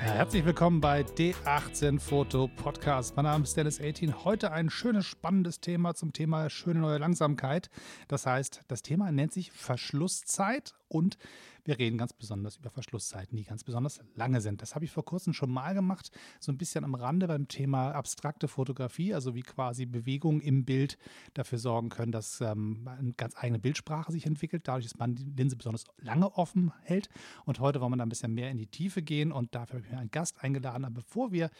[0.00, 3.16] Herzlich willkommen bei D18 Foto Podcast.
[3.16, 4.24] Mein Name ist Dennis 18.
[4.24, 7.68] Heute ein schönes, spannendes Thema zum Thema schöne neue Langsamkeit.
[8.08, 11.18] Das heißt, das Thema nennt sich Verschlusszeit und
[11.64, 14.62] wir reden ganz besonders über Verschlusszeiten, die ganz besonders lange sind.
[14.62, 16.10] Das habe ich vor kurzem schon mal gemacht,
[16.40, 20.96] so ein bisschen am Rande beim Thema abstrakte Fotografie, also wie quasi Bewegungen im Bild
[21.34, 25.24] dafür sorgen können, dass ähm, eine ganz eigene Bildsprache sich entwickelt, dadurch, dass man die
[25.24, 27.10] Linse besonders lange offen hält.
[27.44, 29.86] Und heute wollen wir da ein bisschen mehr in die Tiefe gehen und dafür habe
[29.86, 30.86] ich mir einen Gast eingeladen.
[30.86, 31.50] Aber bevor wir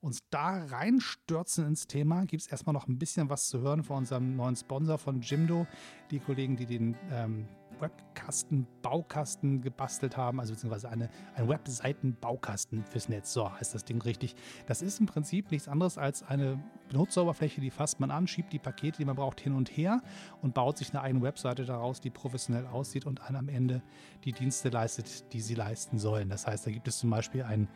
[0.00, 3.98] uns da reinstürzen ins Thema, gibt es erstmal noch ein bisschen was zu hören von
[3.98, 5.66] unserem neuen Sponsor von Jimdo,
[6.10, 7.48] die Kollegen, die den ähm,
[7.80, 13.32] Webkasten, Baukasten gebastelt haben, also beziehungsweise eine, ein Webseitenbaukasten fürs Netz.
[13.32, 14.34] So heißt das Ding richtig.
[14.66, 18.58] Das ist im Prinzip nichts anderes als eine Benutzeroberfläche, die fasst man an, schiebt die
[18.58, 20.02] Pakete, die man braucht, hin und her
[20.42, 23.82] und baut sich eine eigene Webseite daraus, die professionell aussieht und einem am Ende
[24.24, 26.28] die Dienste leistet, die sie leisten sollen.
[26.28, 27.68] Das heißt, da gibt es zum Beispiel ein äh,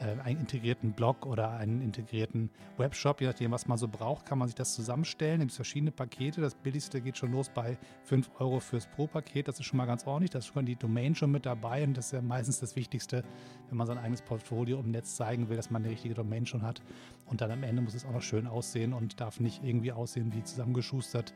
[0.00, 4.48] einen integrierten Blog oder einen integrierten Webshop, je nachdem, was man so braucht, kann man
[4.48, 5.40] sich das zusammenstellen.
[5.40, 6.40] Es gibt verschiedene Pakete.
[6.40, 9.48] Das billigste geht schon los bei 5 Euro fürs Pro-Paket.
[9.48, 10.30] Das ist schon mal ganz ordentlich.
[10.30, 13.24] Da ist schon die Domain schon mit dabei und das ist ja meistens das Wichtigste,
[13.68, 16.62] wenn man sein eigenes Portfolio im Netz zeigen will, dass man eine richtige Domain schon
[16.62, 16.82] hat.
[17.26, 20.32] Und dann am Ende muss es auch noch schön aussehen und darf nicht irgendwie aussehen
[20.34, 21.34] wie zusammengeschustert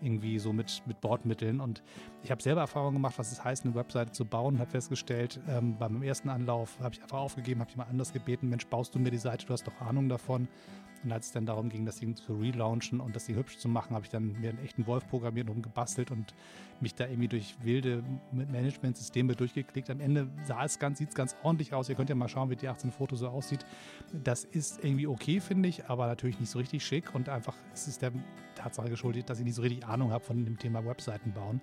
[0.00, 1.60] irgendwie so mit, mit Bordmitteln.
[1.60, 1.82] Und
[2.22, 5.76] ich habe selber Erfahrung gemacht, was es heißt, eine Webseite zu bauen habe festgestellt, ähm,
[5.78, 8.98] beim ersten Anlauf habe ich einfach aufgegeben, habe ich mal anders gebeten, Mensch, baust du
[8.98, 10.48] mir die Seite, du hast doch Ahnung davon.
[11.04, 13.68] Und als es dann darum ging, das Ding zu relaunchen und das Ding hübsch zu
[13.68, 16.34] machen, habe ich dann mir einen echten Wolf programmiert und gebastelt und
[16.80, 18.02] mich da irgendwie durch wilde
[18.32, 19.90] Management-Systeme durchgeklickt.
[19.90, 21.88] Am Ende sah es ganz, sieht es ganz ordentlich aus.
[21.88, 23.64] Ihr könnt ja mal schauen, wie die 18 Foto so aussieht.
[24.12, 27.88] Das ist irgendwie okay, finde ich, aber natürlich nicht so richtig schick und einfach ist
[27.88, 28.12] es der
[28.54, 31.60] Tatsache geschuldet, dass ich nicht so richtig Ahnung habe von dem Thema Webseiten bauen.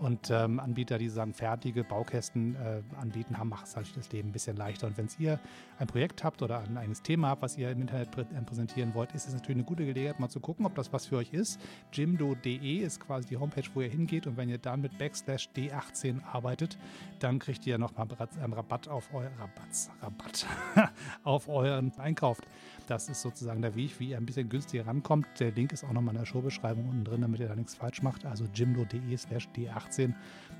[0.00, 4.28] Und ähm, Anbieter, die sagen, fertige Baukästen äh, anbieten, haben, macht es halt das Leben
[4.28, 4.86] ein bisschen leichter.
[4.86, 5.40] Und wenn ihr
[5.78, 8.94] ein Projekt habt oder ein eigenes Thema habt, was ihr im Internet prä äh, präsentieren
[8.94, 11.32] wollt, ist es natürlich eine gute Gelegenheit, mal zu gucken, ob das was für euch
[11.32, 11.60] ist.
[11.92, 14.26] Jimdo.de ist quasi die Homepage, wo ihr hingeht.
[14.26, 16.78] Und wenn ihr dann mit Backslash D18 arbeitet,
[17.18, 18.06] dann kriegt ihr nochmal
[18.40, 20.46] einen Rabatt auf euer Rabatz, Rabatt
[21.24, 22.40] auf euren Einkauf.
[22.86, 25.26] Das ist sozusagen der Weg, wie ihr ein bisschen günstiger rankommt.
[25.40, 28.02] Der Link ist auch nochmal in der Showbeschreibung unten drin, damit ihr da nichts falsch
[28.02, 28.24] macht.
[28.24, 29.87] Also jimdo.de slash D18.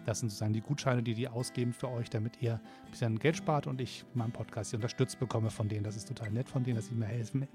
[0.07, 3.37] Das sind sozusagen die Gutscheine, die die ausgeben für euch, damit ihr ein bisschen Geld
[3.37, 5.85] spart und ich meinen Podcast hier unterstützt bekomme von denen.
[5.85, 7.47] Das ist total nett von denen, dass sie mir helfen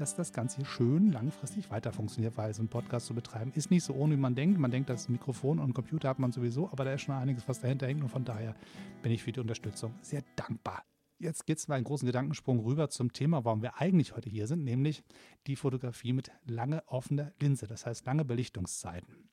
[0.00, 3.70] dass das Ganze hier schön langfristig weiter funktioniert, weil so ein Podcast zu betreiben ist
[3.70, 4.58] nicht so ohne, wie man denkt.
[4.58, 7.60] Man denkt, das Mikrofon und Computer hat man sowieso, aber da ist schon einiges, was
[7.60, 8.54] dahinter hängt und von daher
[9.02, 10.84] bin ich für die Unterstützung sehr dankbar.
[11.18, 14.46] Jetzt geht es mal einen großen Gedankensprung rüber zum Thema, warum wir eigentlich heute hier
[14.46, 15.04] sind, nämlich
[15.46, 19.28] die Fotografie mit lange offener Linse, das heißt lange Belichtungszeiten.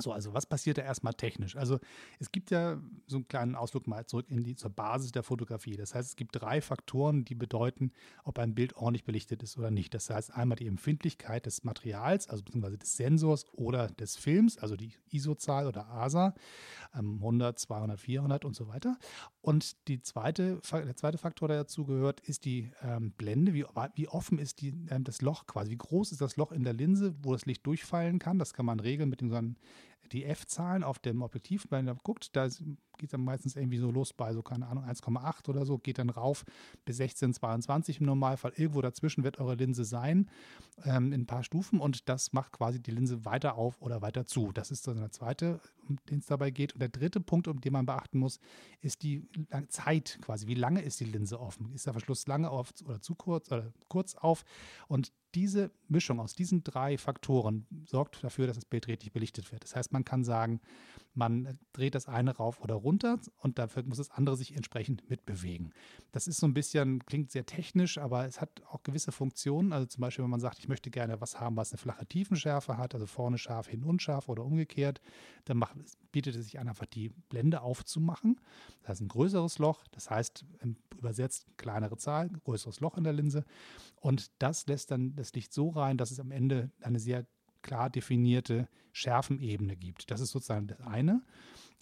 [0.00, 1.56] So, also was passiert da erstmal technisch?
[1.56, 1.78] Also
[2.18, 5.76] es gibt ja so einen kleinen Ausflug mal zurück in die, zur Basis der Fotografie.
[5.76, 7.92] Das heißt, es gibt drei Faktoren, die bedeuten,
[8.24, 9.94] ob ein Bild ordentlich belichtet ist oder nicht.
[9.94, 14.76] Das heißt einmal die Empfindlichkeit des Materials, also beziehungsweise des Sensors oder des Films, also
[14.76, 16.34] die ISO-Zahl oder ASA,
[16.92, 18.96] 100, 200, 400 und so weiter.
[19.48, 23.54] Und die zweite, der zweite Faktor, der dazu gehört, ist die ähm, Blende.
[23.54, 23.64] Wie,
[23.94, 25.70] wie offen ist die, ähm, das Loch quasi?
[25.70, 28.38] Wie groß ist das Loch in der Linse, wo das Licht durchfallen kann?
[28.38, 29.40] Das kann man regeln mit dem so
[30.12, 32.48] die F-Zahlen auf dem Objektiv, wenn man guckt, da
[32.98, 36.10] geht dann meistens irgendwie so los bei so, keine Ahnung, 1,8 oder so, geht dann
[36.10, 36.44] rauf
[36.84, 38.52] bis 16, 22 im Normalfall.
[38.56, 40.28] Irgendwo dazwischen wird eure Linse sein,
[40.84, 44.26] ähm, in ein paar Stufen und das macht quasi die Linse weiter auf oder weiter
[44.26, 44.52] zu.
[44.52, 46.74] Das ist dann der zweite, um den es dabei geht.
[46.74, 48.40] Und der dritte Punkt, um den man beachten muss,
[48.80, 49.28] ist die
[49.68, 50.46] Zeit quasi.
[50.46, 51.72] Wie lange ist die Linse offen?
[51.72, 54.44] Ist der Verschluss lange auf oder zu kurz oder kurz auf?
[54.88, 59.62] Und diese Mischung aus diesen drei Faktoren sorgt dafür, dass das Bild richtig belichtet wird.
[59.62, 60.60] Das heißt, man kann sagen,
[61.18, 65.74] man dreht das eine rauf oder runter und dafür muss das andere sich entsprechend mitbewegen.
[66.12, 69.72] Das ist so ein bisschen, klingt sehr technisch, aber es hat auch gewisse Funktionen.
[69.72, 72.78] Also zum Beispiel, wenn man sagt, ich möchte gerne was haben, was eine flache Tiefenschärfe
[72.78, 75.00] hat, also vorne scharf, hinten unscharf oder umgekehrt,
[75.44, 75.76] dann macht,
[76.12, 78.40] bietet es sich an, einfach die Blende aufzumachen.
[78.82, 80.44] Das heißt, ein größeres Loch, das heißt
[80.96, 83.44] übersetzt kleinere Zahl, größeres Loch in der Linse.
[83.96, 87.26] Und das lässt dann das Licht so rein, dass es am Ende eine sehr
[87.68, 90.10] klar definierte Schärfenebene gibt.
[90.10, 91.22] Das ist sozusagen das eine.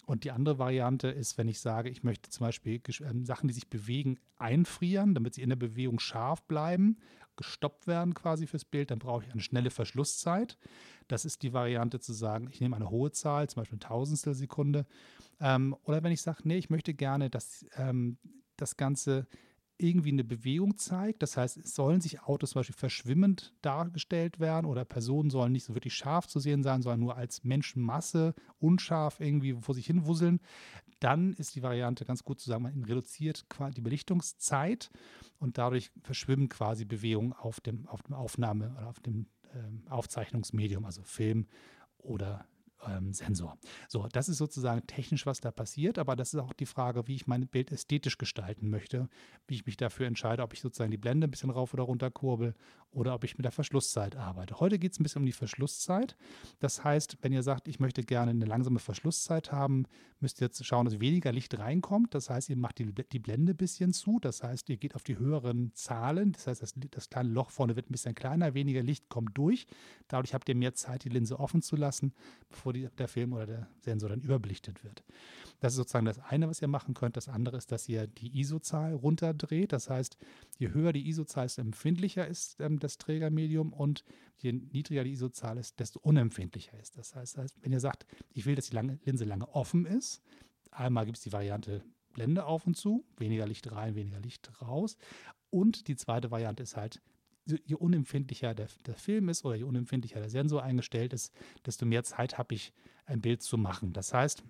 [0.05, 3.53] Und die andere Variante ist, wenn ich sage, ich möchte zum Beispiel ähm, Sachen, die
[3.53, 6.97] sich bewegen, einfrieren, damit sie in der Bewegung scharf bleiben,
[7.35, 10.57] gestoppt werden quasi fürs Bild, dann brauche ich eine schnelle Verschlusszeit.
[11.07, 14.33] Das ist die Variante zu sagen, ich nehme eine hohe Zahl, zum Beispiel eine Tausendstel
[14.33, 14.85] Sekunde.
[15.39, 18.17] Ähm, oder wenn ich sage, nee, ich möchte gerne, dass ähm,
[18.55, 19.27] das Ganze
[19.77, 21.21] irgendwie eine Bewegung zeigt.
[21.21, 25.65] Das heißt, es sollen sich Autos zum Beispiel verschwimmend dargestellt werden oder Personen sollen nicht
[25.65, 30.05] so wirklich scharf zu sehen sein, sondern nur als Menschenmasse unscharf irgendwie vor sich hin
[30.05, 30.39] wusseln.
[30.99, 33.45] Dann ist die Variante ganz gut zu sagen, man reduziert
[33.75, 34.89] die Belichtungszeit
[35.37, 40.85] und dadurch verschwimmen quasi Bewegungen auf dem, auf dem Aufnahme- oder auf dem ähm, Aufzeichnungsmedium,
[40.85, 41.47] also Film
[41.99, 42.45] oder
[42.87, 43.57] ähm, Sensor.
[43.87, 47.15] So, das ist sozusagen technisch, was da passiert, aber das ist auch die Frage, wie
[47.15, 49.09] ich mein Bild ästhetisch gestalten möchte,
[49.47, 52.11] wie ich mich dafür entscheide, ob ich sozusagen die Blende ein bisschen rauf oder runter
[52.11, 52.55] kurbel
[52.91, 54.59] oder ob ich mit der Verschlusszeit arbeite.
[54.59, 56.15] Heute geht es ein bisschen um die Verschlusszeit.
[56.59, 59.85] Das heißt, wenn ihr sagt, ich möchte gerne eine langsame Verschlusszeit haben,
[60.21, 62.13] müsst ihr jetzt schauen, dass weniger Licht reinkommt.
[62.13, 64.19] Das heißt, ihr macht die, die Blende ein bisschen zu.
[64.19, 66.31] Das heißt, ihr geht auf die höheren Zahlen.
[66.31, 69.67] Das heißt, das, das kleine Loch vorne wird ein bisschen kleiner, weniger Licht kommt durch.
[70.07, 72.13] Dadurch habt ihr mehr Zeit, die Linse offen zu lassen,
[72.49, 75.03] bevor die, der Film oder der Sensor dann überbelichtet wird.
[75.59, 77.17] Das ist sozusagen das eine, was ihr machen könnt.
[77.17, 79.73] Das andere ist, dass ihr die ISO-Zahl runterdreht.
[79.73, 80.17] Das heißt,
[80.57, 84.03] je höher die ISO-Zahl ist, empfindlicher ist ähm, das Trägermedium und
[84.37, 86.97] je niedriger die ISO-Zahl ist, desto unempfindlicher ist.
[86.97, 90.21] Das heißt, wenn ihr sagt, ich will, dass die lange, Linse lange offen ist,
[90.71, 91.83] einmal gibt es die Variante
[92.13, 94.97] Blende auf und zu, weniger Licht rein, weniger Licht raus.
[95.51, 97.01] Und die zweite Variante ist halt,
[97.45, 101.33] je unempfindlicher der, der, Film ist oder je unempfindlicher der Sensor eingestellt ist,
[101.65, 102.73] desto mehr Zeit habe ich,
[103.05, 103.93] ein Bild zu machen.
[103.93, 104.43] Das heißt,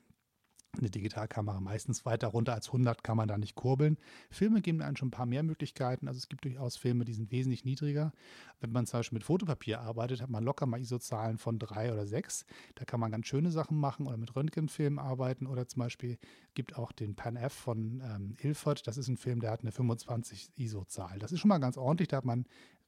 [0.80, 3.98] eine Digitalkamera meistens weiter runter als 100 kann man da nicht kurbeln.
[4.30, 6.08] Filme geben einem schon ein paar mehr Möglichkeiten.
[6.08, 8.12] Also es gibt durchaus Filme, die sind wesentlich niedriger.
[8.60, 12.08] Wenn man zum Beispiel mit Fotopapier arbeitet, hat man locker mal ISO-Zahlen von drei oder
[12.08, 12.46] sechs.
[12.76, 16.18] Da kann man ganz schöne Sachen machen oder mit Röntgenfilmen arbeiten oder zum Beispiel
[16.54, 18.88] gibt auch den Pan F von ähm, Ilford.
[18.88, 21.20] Das ist ein Film, der hat eine 25 ISO-Zahl.
[21.20, 22.08] Das ist schon mal ganz ordentlich.
[22.08, 22.46] Da hat man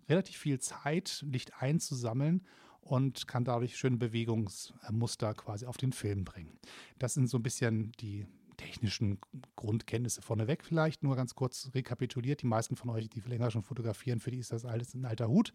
[0.08, 2.46] relativ viel Zeit, Licht einzusammeln
[2.82, 6.58] und kann dadurch schöne Bewegungsmuster quasi auf den Film bringen.
[6.98, 8.26] Das sind so ein bisschen die
[8.58, 9.20] technischen
[9.56, 12.42] Grundkenntnisse vorneweg vielleicht, nur ganz kurz rekapituliert.
[12.42, 15.30] Die meisten von euch, die länger schon fotografieren, für die ist das alles ein alter
[15.30, 15.54] Hut.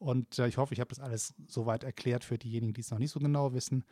[0.00, 2.98] Und äh, ich hoffe, ich habe das alles soweit erklärt für diejenigen, die es noch
[2.98, 3.84] nicht so genau wissen.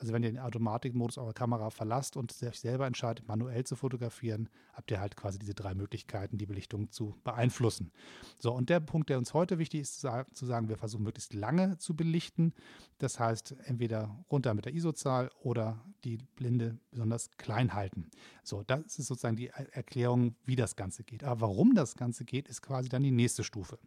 [0.00, 4.48] Also wenn ihr den Automatikmodus eurer Kamera verlasst und euch selber entscheidet, manuell zu fotografieren,
[4.72, 7.92] habt ihr halt quasi diese drei Möglichkeiten, die Belichtung zu beeinflussen.
[8.40, 11.78] So, und der Punkt, der uns heute wichtig ist, zu sagen, wir versuchen möglichst lange
[11.78, 12.54] zu belichten.
[12.98, 18.10] Das heißt, entweder runter mit der ISO-Zahl oder die Blinde besonders klein halten.
[18.42, 21.22] So, das ist sozusagen die Erklärung, wie das Ganze geht.
[21.22, 23.78] Aber warum das Ganze geht, ist quasi dann die nächste Stufe.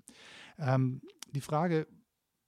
[0.57, 1.01] Ähm,
[1.35, 1.87] die Frage,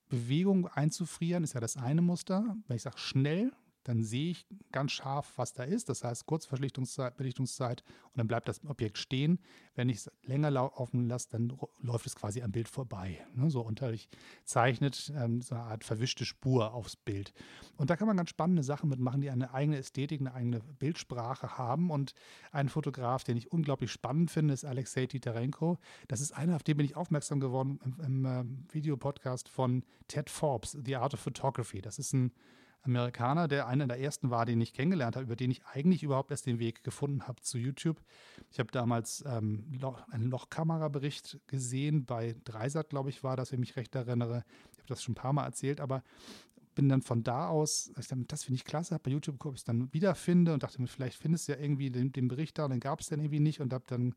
[0.10, 2.56] Bewegung einzufrieren, ist ja das eine Muster.
[2.68, 3.52] Wenn ich sage schnell,
[3.88, 5.88] dann sehe ich ganz scharf, was da ist.
[5.88, 9.40] Das heißt, Kurzverlichtungszeit Belichtungszeit und dann bleibt das Objekt stehen.
[9.76, 13.26] Wenn ich es länger laufen lasse, dann läuft es quasi am Bild vorbei.
[13.34, 13.50] Ne?
[13.50, 14.10] So und dadurch
[14.44, 17.34] zeichnet ähm, so eine Art verwischte Spur aufs Bild.
[17.78, 21.58] Und da kann man ganz spannende Sachen mitmachen, die eine eigene Ästhetik, eine eigene Bildsprache
[21.58, 21.90] haben.
[21.90, 22.14] Und
[22.52, 25.78] ein Fotograf, den ich unglaublich spannend finde, ist Alexei Titarenko.
[26.10, 30.30] Das ist einer, auf den bin ich aufmerksam geworden im, im äh, Videopodcast von Ted
[30.30, 31.82] Forbes, The Art of Photography.
[31.82, 32.34] Das ist ein
[32.88, 36.32] Amerikaner, der einer der ersten war, den ich kennengelernt habe, über den ich eigentlich überhaupt
[36.32, 38.02] erst den Weg gefunden habe zu YouTube.
[38.52, 39.80] Ich habe damals ähm,
[40.12, 44.44] einen Lochkamerabericht gesehen, bei Dreisat, glaube ich, war das, wenn ich mich recht erinnere.
[44.72, 46.04] Ich habe das schon ein paar Mal erzählt, aber
[46.78, 49.54] bin dann von da aus, ich dachte, das finde ich klasse, habe bei YouTube geguckt,
[49.54, 52.28] ob ich es dann wiederfinde und dachte mir, vielleicht findest du ja irgendwie den, den
[52.28, 54.14] Bericht da und den gab es dann irgendwie nicht und habe dann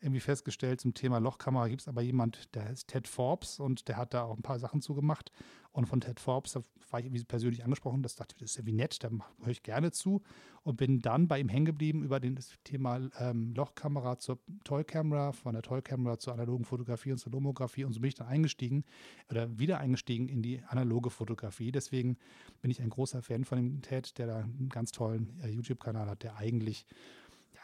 [0.00, 3.96] irgendwie festgestellt, zum Thema Lochkamera gibt es aber jemand, der heißt Ted Forbes und der
[3.96, 5.30] hat da auch ein paar Sachen zugemacht.
[5.72, 8.56] Und von Ted Forbes, da war ich irgendwie persönlich angesprochen, das dachte ich, das ist
[8.56, 9.10] ja wie nett, da
[9.40, 10.22] höre ich gerne zu
[10.62, 15.32] und bin dann bei ihm hängen geblieben über das Thema ähm, Lochkamera zur Toy Camera,
[15.32, 18.26] von der Toy Camera zur analogen Fotografie und zur Lomografie und so bin ich dann
[18.26, 18.84] eingestiegen
[19.30, 21.70] oder wieder eingestiegen in die analoge Fotografie.
[21.70, 22.16] Deswegen
[22.62, 26.08] bin ich ein großer Fan von dem Ted, der da einen ganz tollen äh, YouTube-Kanal
[26.08, 26.86] hat, der eigentlich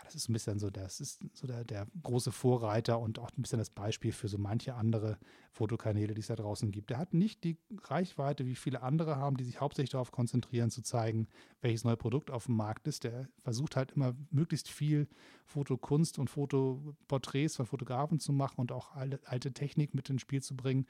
[0.06, 3.42] das ist ein bisschen so, das ist so der, der, große Vorreiter und auch ein
[3.42, 5.18] bisschen das Beispiel für so manche andere
[5.50, 6.90] Fotokanäle, die es da draußen gibt.
[6.90, 10.82] Der hat nicht die Reichweite, wie viele andere haben, die sich hauptsächlich darauf konzentrieren, zu
[10.82, 11.26] zeigen,
[11.60, 13.02] welches neue Produkt auf dem Markt ist.
[13.02, 15.08] Der versucht halt immer möglichst viel
[15.44, 20.42] Fotokunst und Fotoporträts von Fotografen zu machen und auch alte, alte Technik mit ins Spiel
[20.42, 20.86] zu bringen.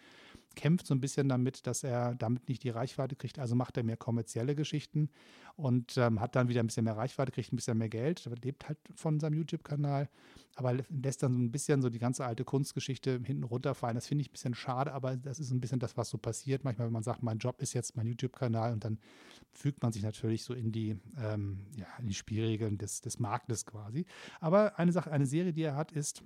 [0.57, 3.85] Kämpft so ein bisschen damit, dass er damit nicht die Reichweite kriegt, also macht er
[3.85, 5.11] mehr kommerzielle Geschichten
[5.55, 8.67] und ähm, hat dann wieder ein bisschen mehr Reichweite, kriegt ein bisschen mehr Geld, lebt
[8.69, 10.09] halt von seinem YouTube-Kanal,
[10.57, 13.95] aber lässt dann so ein bisschen so die ganze alte Kunstgeschichte hinten runterfallen.
[13.95, 16.65] Das finde ich ein bisschen schade, aber das ist ein bisschen das, was so passiert.
[16.65, 18.99] Manchmal, wenn man sagt, mein Job ist jetzt mein YouTube-Kanal und dann
[19.53, 23.67] fügt man sich natürlich so in die, ähm, ja, in die Spielregeln des, des Marktes
[23.67, 24.07] quasi.
[24.41, 26.23] Aber eine Sache, eine Serie, die er hat, ist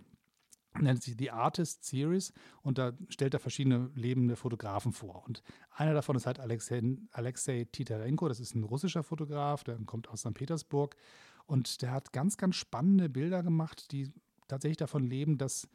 [0.78, 5.24] nennt sich die Artist Series und da stellt er verschiedene lebende Fotografen vor.
[5.26, 10.08] Und einer davon ist halt Alexei, Alexei Titarenko, das ist ein russischer Fotograf, der kommt
[10.08, 10.34] aus St.
[10.34, 10.96] Petersburg
[11.46, 14.12] und der hat ganz, ganz spannende Bilder gemacht, die
[14.46, 15.68] tatsächlich davon leben, dass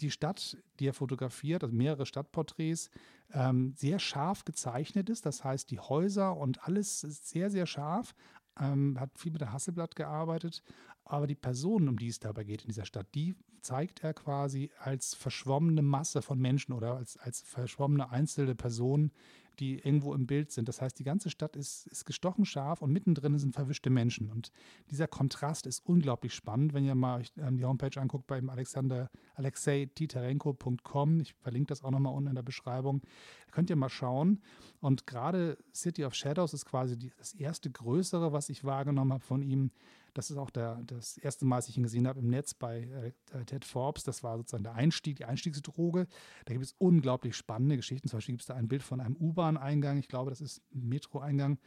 [0.00, 2.90] die Stadt, die er fotografiert, also mehrere Stadtporträts,
[3.32, 5.26] ähm, sehr scharf gezeichnet ist.
[5.26, 8.14] Das heißt, die Häuser und alles ist sehr, sehr scharf.
[8.58, 10.62] Ähm, hat viel mit der Hasselblatt gearbeitet,
[11.04, 14.70] aber die Personen, um die es dabei geht in dieser Stadt, die zeigt er quasi
[14.78, 19.10] als verschwommene Masse von Menschen oder als, als verschwommene einzelne Personen,
[19.58, 20.68] die irgendwo im Bild sind.
[20.68, 24.30] Das heißt, die ganze Stadt ist, ist gestochen scharf und mittendrin sind verwischte Menschen.
[24.30, 24.52] Und
[24.90, 29.10] dieser Kontrast ist unglaublich spannend, wenn ihr mal euch ähm, die Homepage anguckt beim Alexander
[29.34, 31.20] alexei-titarenko.com.
[31.20, 33.00] Ich verlinke das auch nochmal unten in der Beschreibung.
[33.46, 34.42] Da könnt ihr mal schauen.
[34.80, 39.24] Und gerade City of Shadows ist quasi die, das erste größere, was ich wahrgenommen habe
[39.24, 39.72] von ihm.
[40.16, 43.12] Das ist auch der, das erste Mal, dass ich ihn gesehen habe im Netz bei
[43.34, 44.02] äh, Ted Forbes.
[44.02, 46.06] Das war sozusagen der Einstieg, die Einstiegsdroge.
[46.46, 48.08] Da gibt es unglaublich spannende Geschichten.
[48.08, 49.98] Zum Beispiel gibt es da ein Bild von einem U-Bahn-Eingang.
[49.98, 51.58] Ich glaube, das ist ein Metro-Eingang.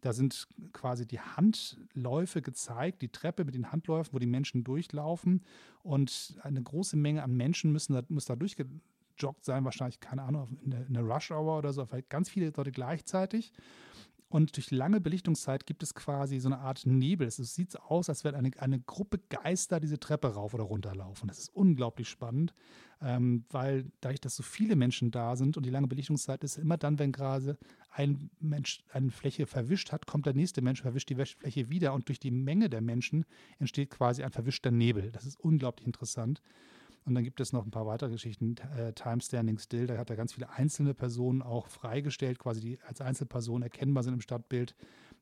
[0.00, 5.44] Da sind quasi die Handläufe gezeigt, die Treppe mit den Handläufen, wo die Menschen durchlaufen.
[5.82, 10.56] Und eine große Menge an Menschen müssen da, muss da durchgejoggt sein, wahrscheinlich, keine Ahnung,
[10.64, 13.52] in der Rush-Hour oder so, vielleicht ganz viele Leute gleichzeitig.
[14.30, 17.26] Und durch lange Belichtungszeit gibt es quasi so eine Art Nebel.
[17.26, 20.94] Es sieht so aus, als wäre eine, eine Gruppe Geister diese Treppe rauf oder runter
[20.94, 21.28] laufen.
[21.28, 22.52] Das ist unglaublich spannend,
[23.00, 26.76] ähm, weil dadurch, dass so viele Menschen da sind und die lange Belichtungszeit ist, immer
[26.76, 27.56] dann, wenn gerade
[27.90, 32.08] ein Mensch eine Fläche verwischt hat, kommt der nächste Mensch, verwischt die Fläche wieder und
[32.08, 33.24] durch die Menge der Menschen
[33.58, 35.10] entsteht quasi ein verwischter Nebel.
[35.10, 36.42] Das ist unglaublich interessant.
[37.08, 38.56] Und dann gibt es noch ein paar weitere Geschichten.
[38.76, 42.78] Äh, Time Standing Still, da hat er ganz viele einzelne Personen auch freigestellt, quasi die
[42.86, 44.76] als Einzelpersonen erkennbar sind im Stadtbild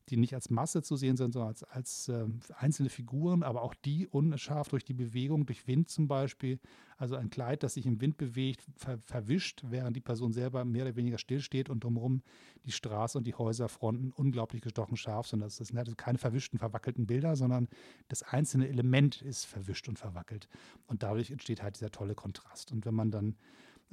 [0.08, 3.74] die nicht als Masse zu sehen sind, sondern als, als äh, einzelne Figuren, aber auch
[3.74, 6.60] die unscharf durch die Bewegung, durch Wind zum Beispiel.
[6.96, 10.84] Also ein Kleid, das sich im Wind bewegt, ver verwischt, während die Person selber mehr
[10.84, 12.22] oder weniger stillsteht und drumherum
[12.64, 15.40] die Straße und die Häuserfronten unglaublich gestochen scharf sind.
[15.40, 17.68] Das sind also keine verwischten, verwackelten Bilder, sondern
[18.08, 20.48] das einzelne Element ist verwischt und verwackelt.
[20.86, 22.72] Und dadurch entsteht halt dieser tolle Kontrast.
[22.72, 23.36] Und wenn man dann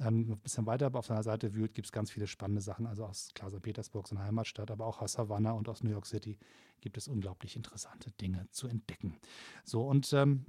[0.00, 2.86] ähm, ein bisschen weiter auf seiner Seite wühlt, gibt es ganz viele spannende Sachen.
[2.86, 3.62] Also aus klar St.
[3.62, 6.38] Petersburg, seiner Heimatstadt, aber auch aus Havanna und aus New York City
[6.80, 9.16] gibt es unglaublich interessante Dinge zu entdecken.
[9.64, 10.46] So, und ähm,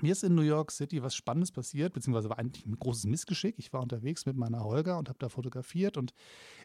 [0.00, 3.54] mir ist in New York City was Spannendes passiert, beziehungsweise war eigentlich ein großes Missgeschick.
[3.58, 5.96] Ich war unterwegs mit meiner Holger und habe da fotografiert.
[5.96, 6.12] Und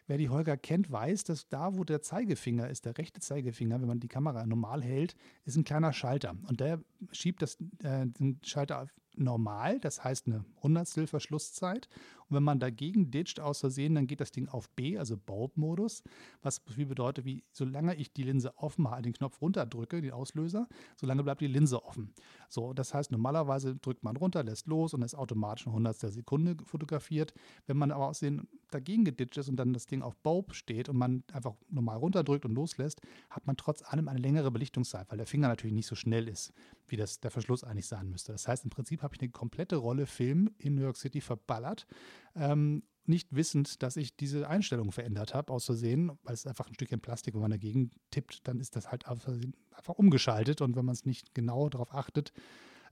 [0.06, 3.88] wer die Holger kennt, weiß, dass da, wo der Zeigefinger ist, der rechte Zeigefinger, wenn
[3.88, 6.34] man die Kamera normal hält, ist ein kleiner Schalter.
[6.48, 11.88] Und der schiebt das, äh, den Schalter normal, das heißt eine Hundertstel Verschlusszeit.
[12.30, 16.02] Und wenn man dagegen ditcht aus Versehen, dann geht das Ding auf B, also Bulb-Modus,
[16.42, 20.68] was viel bedeutet, wie solange ich die Linse offen halte, den Knopf runterdrücke, den Auslöser,
[20.96, 22.14] solange bleibt die Linse offen.
[22.48, 26.56] So, das heißt, normalerweise drückt man runter, lässt los und ist automatisch eine Hundertstel Sekunde
[26.64, 27.34] fotografiert.
[27.66, 30.96] Wenn man aber aussehen dagegen geditcht ist und dann das Ding auf Bulb steht und
[30.96, 35.26] man einfach normal runterdrückt und loslässt, hat man trotz allem eine längere Belichtungszeit, weil der
[35.26, 36.52] Finger natürlich nicht so schnell ist,
[36.86, 38.32] wie das der Verschluss eigentlich sein müsste.
[38.32, 41.86] Das heißt, im Prinzip habe ich eine komplette Rolle Film in New York City verballert.
[42.34, 46.74] Ähm, nicht wissend, dass ich diese Einstellung verändert habe, aus Versehen, weil es einfach ein
[46.74, 50.94] Stückchen Plastik, wenn man dagegen tippt, dann ist das halt einfach umgeschaltet und wenn man
[50.94, 52.32] es nicht genau darauf achtet,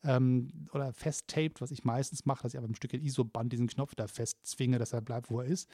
[0.05, 3.95] ähm, oder festtaped, was ich meistens mache, dass ich aber ein Stückchen ISO-Band diesen Knopf
[3.95, 5.69] da festzwinge, dass er bleibt, wo er ist,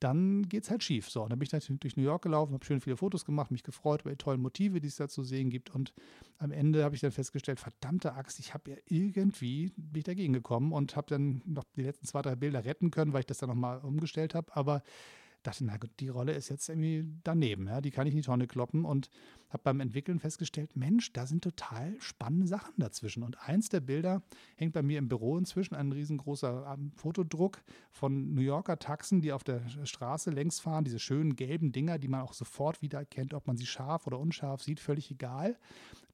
[0.00, 1.08] dann geht es halt schief.
[1.08, 3.50] So, und dann bin ich natürlich durch New York gelaufen, habe schön viele Fotos gemacht,
[3.50, 5.74] mich gefreut über die tollen Motive, die es da zu sehen gibt.
[5.74, 5.92] Und
[6.38, 10.72] am Ende habe ich dann festgestellt, verdammte Axt, ich habe ja irgendwie, bin dagegen gekommen
[10.72, 13.48] und habe dann noch die letzten zwei, drei Bilder retten können, weil ich das dann
[13.48, 14.54] nochmal umgestellt habe.
[14.54, 14.82] Aber
[15.46, 18.24] dachte, na gut, die Rolle ist jetzt irgendwie daneben, ja, die kann ich in die
[18.26, 19.10] Tonne kloppen und
[19.50, 23.22] habe beim Entwickeln festgestellt, Mensch, da sind total spannende Sachen dazwischen.
[23.22, 24.22] Und eins der Bilder
[24.56, 27.62] hängt bei mir im Büro inzwischen, ein riesengroßer ähm, Fotodruck
[27.92, 32.08] von New Yorker Taxen, die auf der Straße längs fahren, diese schönen gelben Dinger, die
[32.08, 35.56] man auch sofort wieder erkennt, ob man sie scharf oder unscharf sieht, völlig egal.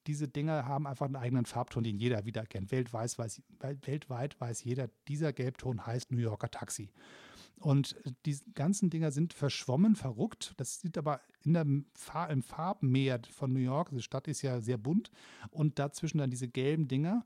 [0.05, 2.71] Diese Dinger haben einfach einen eigenen Farbton, den jeder wiedererkennt.
[2.71, 6.91] Weltweit weiß, weltweit weiß jeder, dieser Gelbton heißt New Yorker Taxi.
[7.63, 10.53] Und die ganzen Dinger sind verschwommen, verruckt.
[10.57, 14.59] Das sieht aber in der Far im Farbmeer von New York, die Stadt ist ja
[14.59, 15.11] sehr bunt,
[15.49, 17.25] und dazwischen dann diese gelben Dinger.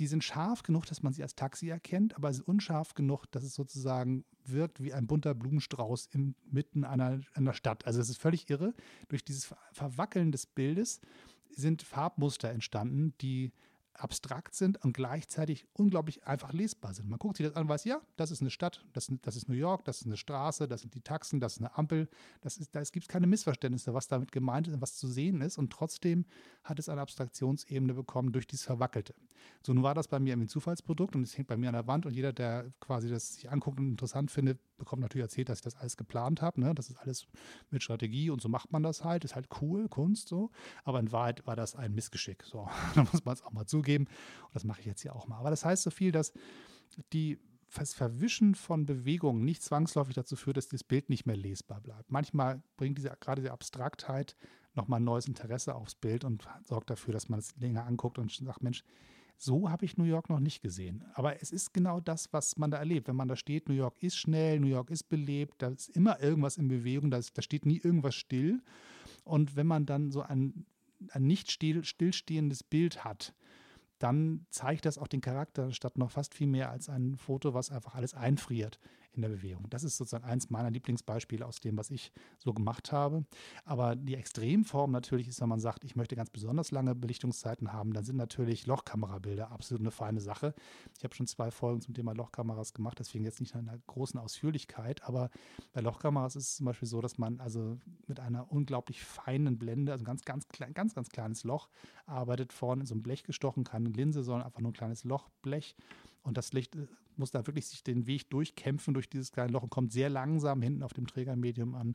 [0.00, 3.44] Die sind scharf genug, dass man sie als Taxi erkennt, aber sind unscharf genug, dass
[3.44, 7.86] es sozusagen wirkt wie ein bunter Blumenstrauß inmitten einer, einer Stadt.
[7.86, 8.74] Also es ist völlig irre.
[9.06, 11.00] Durch dieses Verwackeln des Bildes
[11.48, 13.52] sind Farbmuster entstanden, die
[13.94, 17.08] abstrakt sind und gleichzeitig unglaublich einfach lesbar sind.
[17.08, 19.48] Man guckt sich das an und weiß, ja, das ist eine Stadt, das, das ist
[19.48, 22.08] New York, das ist eine Straße, das sind die Taxen, das ist eine Ampel.
[22.40, 25.40] Das ist, da gibt es keine Missverständnisse, was damit gemeint ist und was zu sehen
[25.40, 25.58] ist.
[25.58, 26.24] Und trotzdem
[26.64, 29.14] hat es eine Abstraktionsebene bekommen durch dieses Verwackelte.
[29.62, 31.86] So, nun war das bei mir ein Zufallsprodukt und es hängt bei mir an der
[31.86, 35.58] Wand und jeder, der quasi das sich anguckt und interessant findet, bekommt natürlich erzählt, dass
[35.58, 36.60] ich das alles geplant habe.
[36.60, 36.74] Ne?
[36.74, 37.26] Das ist alles
[37.70, 39.24] mit Strategie und so macht man das halt.
[39.24, 40.50] Ist halt cool, Kunst so.
[40.84, 42.42] Aber in Wahrheit war das ein Missgeschick.
[42.44, 44.06] So, da muss man es auch mal zugeben.
[44.06, 45.38] Und das mache ich jetzt hier auch mal.
[45.38, 46.32] Aber das heißt so viel, dass
[47.12, 47.38] die
[47.74, 52.10] das Verwischen von Bewegungen nicht zwangsläufig dazu führt, dass das Bild nicht mehr lesbar bleibt.
[52.10, 54.36] Manchmal bringt diese, gerade diese Abstraktheit
[54.74, 58.62] nochmal neues Interesse aufs Bild und sorgt dafür, dass man es länger anguckt und sagt,
[58.62, 58.84] Mensch,
[59.40, 61.02] so habe ich New York noch nicht gesehen.
[61.14, 63.08] Aber es ist genau das, was man da erlebt.
[63.08, 66.20] Wenn man da steht, New York ist schnell, New York ist belebt, da ist immer
[66.20, 68.60] irgendwas in Bewegung, da, ist, da steht nie irgendwas still.
[69.24, 70.66] Und wenn man dann so ein,
[71.10, 73.32] ein nicht still, stillstehendes Bild hat,
[73.98, 77.70] dann zeigt das auch den Charakter statt noch fast viel mehr als ein Foto, was
[77.70, 78.78] einfach alles einfriert
[79.12, 79.66] in der Bewegung.
[79.70, 83.24] Das ist sozusagen eins meiner Lieblingsbeispiele aus dem, was ich so gemacht habe.
[83.64, 87.92] Aber die Extremform natürlich ist, wenn man sagt, ich möchte ganz besonders lange Belichtungszeiten haben,
[87.92, 90.54] dann sind natürlich Lochkamerabilder absolut eine feine Sache.
[90.96, 94.18] Ich habe schon zwei Folgen zum Thema Lochkameras gemacht, deswegen jetzt nicht in einer großen
[94.20, 95.30] Ausführlichkeit, aber
[95.72, 99.92] bei Lochkameras ist es zum Beispiel so, dass man also mit einer unglaublich feinen Blende,
[99.92, 101.68] also ganz, ganz klein, ganz, ganz kleines Loch
[102.06, 105.76] arbeitet, vorne in so ein Blech gestochen, keine Linse, sondern einfach nur ein kleines Lochblech
[106.22, 106.86] und das Licht äh,
[107.20, 110.60] muss da wirklich sich den Weg durchkämpfen durch dieses kleine Loch und kommt sehr langsam
[110.62, 111.94] hinten auf dem Trägermedium an.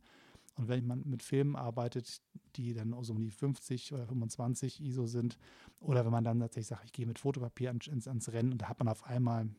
[0.55, 2.21] Und wenn man mit Filmen arbeitet,
[2.55, 5.37] die dann so um die 50 oder 25 ISO sind,
[5.81, 8.69] oder wenn man dann tatsächlich sagt, ich gehe mit Fotopapier ans, ans Rennen und da
[8.69, 9.49] hat man auf einmal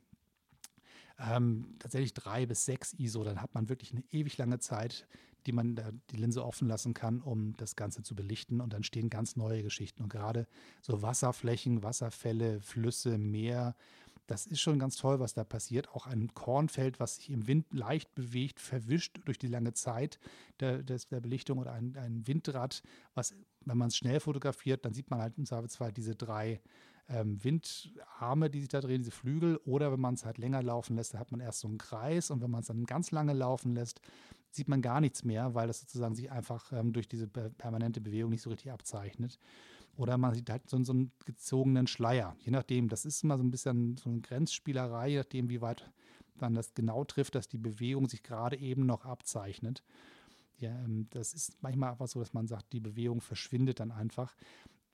[1.18, 5.06] ähm, tatsächlich drei bis sechs ISO, dann hat man wirklich eine ewig lange Zeit,
[5.46, 8.60] die man da die Linse offen lassen kann, um das Ganze zu belichten.
[8.60, 10.02] Und dann stehen ganz neue Geschichten.
[10.02, 10.46] Und gerade
[10.82, 13.76] so Wasserflächen, Wasserfälle, Flüsse, Meer,
[14.26, 15.88] das ist schon ganz toll, was da passiert.
[15.90, 20.18] Auch ein Kornfeld, was sich im Wind leicht bewegt, verwischt durch die lange Zeit
[20.60, 22.82] der, der Belichtung oder ein, ein Windrad,
[23.14, 26.60] was, wenn man es schnell fotografiert, dann sieht man halt im Zweifelsfall diese drei
[27.08, 29.58] ähm, Windarme, die sich da drehen, diese Flügel.
[29.64, 32.30] Oder wenn man es halt länger laufen lässt, da hat man erst so einen Kreis
[32.30, 34.00] und wenn man es dann ganz lange laufen lässt,
[34.50, 38.30] sieht man gar nichts mehr, weil das sozusagen sich einfach ähm, durch diese permanente Bewegung
[38.30, 39.38] nicht so richtig abzeichnet.
[39.96, 42.36] Oder man sieht halt so, so einen gezogenen Schleier.
[42.40, 45.90] Je nachdem, das ist immer so ein bisschen so eine Grenzspielerei, je nachdem, wie weit
[46.40, 49.82] man das genau trifft, dass die Bewegung sich gerade eben noch abzeichnet.
[50.58, 54.34] Ja, ähm, das ist manchmal einfach so, dass man sagt, die Bewegung verschwindet dann einfach.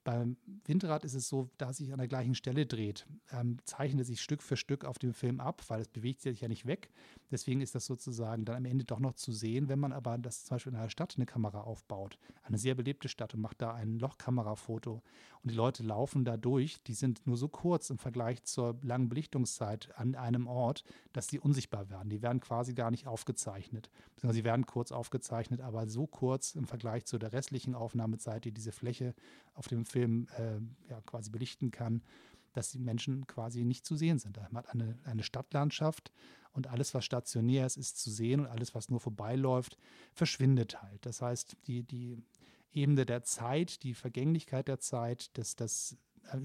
[0.03, 4.01] Beim Windrad ist es so, da es sich an der gleichen Stelle dreht, ähm, zeichnet
[4.01, 6.65] es sich Stück für Stück auf dem Film ab, weil es bewegt sich ja nicht
[6.65, 6.89] weg.
[7.31, 9.69] Deswegen ist das sozusagen dann am Ende doch noch zu sehen.
[9.69, 13.07] Wenn man aber das zum Beispiel in einer Stadt eine Kamera aufbaut, eine sehr belebte
[13.07, 15.01] Stadt und macht da ein Lochkamerafoto
[15.41, 19.09] und die Leute laufen da durch, die sind nur so kurz im Vergleich zur langen
[19.09, 22.09] Belichtungszeit an einem Ort, dass sie unsichtbar werden.
[22.09, 23.89] Die werden quasi gar nicht aufgezeichnet.
[24.21, 28.71] Sie werden kurz aufgezeichnet, aber so kurz im Vergleich zu der restlichen Aufnahmezeit, die diese
[28.71, 29.13] Fläche
[29.53, 32.01] auf dem Film äh, ja, quasi belichten kann,
[32.53, 34.37] dass die Menschen quasi nicht zu sehen sind.
[34.51, 36.11] Man hat eine, eine Stadtlandschaft
[36.51, 39.77] und alles, was stationär ist, ist zu sehen und alles, was nur vorbeiläuft,
[40.13, 41.05] verschwindet halt.
[41.05, 42.17] Das heißt, die, die
[42.71, 45.95] Ebene der Zeit, die Vergänglichkeit der Zeit, das, das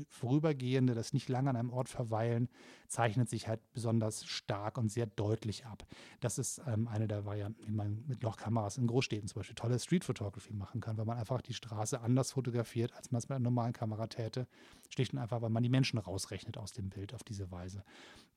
[0.09, 2.49] Vorübergehende, das nicht lange an einem Ort verweilen,
[2.89, 5.87] zeichnet sich halt besonders stark und sehr deutlich ab.
[6.21, 9.79] Das ist ähm, eine der Varianten, wie man mit Lochkameras in Großstädten zum Beispiel tolle
[9.79, 13.37] Street Photography machen kann, weil man einfach die Straße anders fotografiert, als man es mit
[13.37, 14.47] einer normalen Kamera täte.
[14.89, 17.85] Schlicht und einfach, weil man die Menschen rausrechnet aus dem Bild auf diese Weise.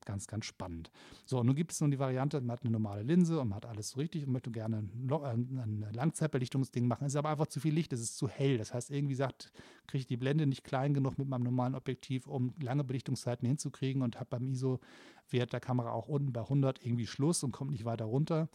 [0.04, 0.90] Ganz, ganz spannend.
[1.24, 3.56] So, und nun gibt es nun die Variante, man hat eine normale Linse und man
[3.56, 7.04] hat alles so richtig und möchte gerne ein, äh, Langzeitbelichtungsding machen.
[7.04, 8.58] Es ist aber einfach zu viel Licht, es ist zu hell.
[8.58, 9.52] Das heißt, irgendwie sagt,
[9.86, 14.02] kriege ich die Blende nicht klein genug mit meinem normalen Objektiv, um lange Belichtungszeiten hinzukriegen
[14.02, 17.84] und habe beim ISO-Wert der Kamera auch unten bei 100 irgendwie Schluss und kommt nicht
[17.84, 18.48] weiter runter.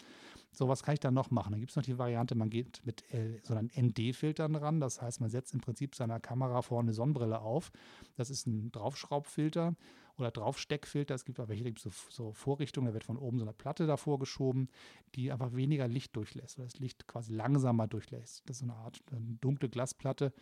[0.52, 1.52] So, was kann ich dann noch machen?
[1.52, 4.80] Dann gibt es noch die Variante, man geht mit äh, so einem ND-Filtern ran.
[4.80, 7.72] Das heißt, man setzt im Prinzip seiner Kamera vorne eine Sonnenbrille auf.
[8.16, 9.76] Das ist ein Draufschraubfilter
[10.18, 11.14] oder Draufsteckfilter.
[11.14, 14.20] Es gibt aber welche, so, so Vorrichtungen, da wird von oben so eine Platte davor
[14.20, 14.70] geschoben,
[15.16, 18.44] die einfach weniger Licht durchlässt oder das Licht quasi langsamer durchlässt.
[18.48, 20.34] Das ist so eine Art eine dunkle Glasplatte.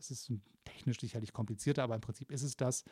[0.00, 0.32] Das ist
[0.64, 2.84] technisch sicherlich komplizierter, aber im Prinzip ist es das.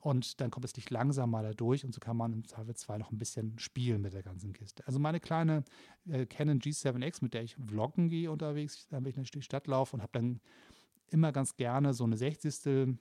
[0.00, 2.98] Und dann kommt das Licht langsam mal da durch und so kann man im Zweifelsfall
[2.98, 4.84] noch ein bisschen spielen mit der ganzen Kiste.
[4.86, 5.64] Also meine kleine
[6.08, 9.94] äh, Canon G7X, mit der ich vloggen gehe unterwegs, wenn ich durch die Stadt laufe
[9.94, 10.40] und habe dann
[11.10, 12.98] immer ganz gerne so eine 60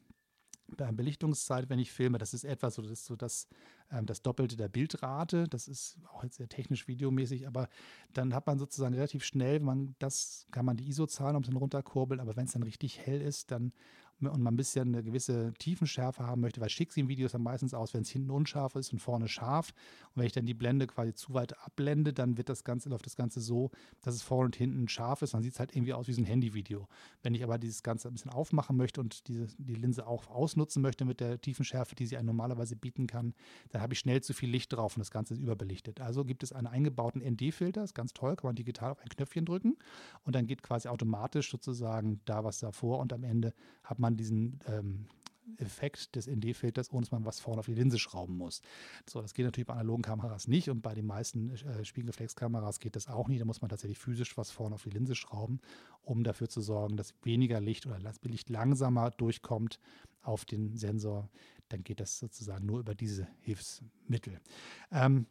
[0.68, 3.48] bei Belichtungszeit, wenn ich filme, das ist etwas so, das ist so das,
[3.92, 5.48] ähm, das Doppelte der Bildrate.
[5.48, 7.70] Das ist auch jetzt sehr technisch videomäßig, aber
[8.14, 12.20] dann hat man sozusagen relativ schnell, man das kann man die ISO-Zahlen ein bisschen runterkurbeln,
[12.20, 13.74] aber wenn es dann richtig hell ist, dann
[14.22, 17.74] und man ein bisschen eine gewisse Tiefenschärfe haben möchte, weil schick sehen Videos dann meistens
[17.74, 19.74] aus, wenn es hinten unscharf ist und vorne scharf.
[20.14, 23.06] Und wenn ich dann die Blende quasi zu weit abblende, dann wird das Ganze, läuft
[23.06, 25.34] das Ganze so, dass es vorne und hinten scharf ist.
[25.34, 26.88] Dann sieht es halt irgendwie aus wie so ein Handyvideo.
[27.24, 30.82] Wenn ich aber dieses Ganze ein bisschen aufmachen möchte und diese, die Linse auch ausnutzen
[30.82, 33.34] möchte mit der Tiefenschärfe, die sie einem normalerweise bieten kann,
[33.70, 36.00] dann habe ich schnell zu viel Licht drauf und das Ganze ist überbelichtet.
[36.00, 39.46] Also gibt es einen eingebauten ND-Filter, ist ganz toll, kann man digital auf ein Knöpfchen
[39.46, 39.76] drücken
[40.24, 44.60] und dann geht quasi automatisch sozusagen da was davor und am Ende hat man diesen
[44.68, 45.08] ähm,
[45.58, 48.62] Effekt des ND-Filters, ohne dass man was vorne auf die Linse schrauben muss.
[49.08, 52.96] So, das geht natürlich bei analogen Kameras nicht und bei den meisten äh, Spiegelreflexkameras geht
[52.96, 53.42] das auch nicht.
[53.42, 55.60] Da muss man tatsächlich physisch was vorne auf die Linse schrauben,
[56.04, 59.80] um dafür zu sorgen, dass weniger Licht oder das Licht langsamer durchkommt
[60.22, 61.30] auf den Sensor.
[61.70, 64.40] Dann geht das sozusagen nur über diese Hilfsmittel.
[64.92, 65.28] Ähm,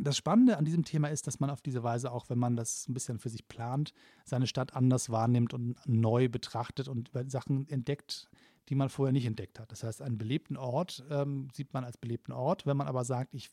[0.00, 2.88] das Spannende an diesem Thema ist, dass man auf diese Weise auch, wenn man das
[2.88, 3.92] ein bisschen für sich plant,
[4.24, 8.30] seine Stadt anders wahrnimmt und neu betrachtet und Sachen entdeckt,
[8.68, 9.70] die man vorher nicht entdeckt hat.
[9.70, 12.64] Das heißt, einen belebten Ort ähm, sieht man als belebten Ort.
[12.64, 13.50] Wenn man aber sagt, ich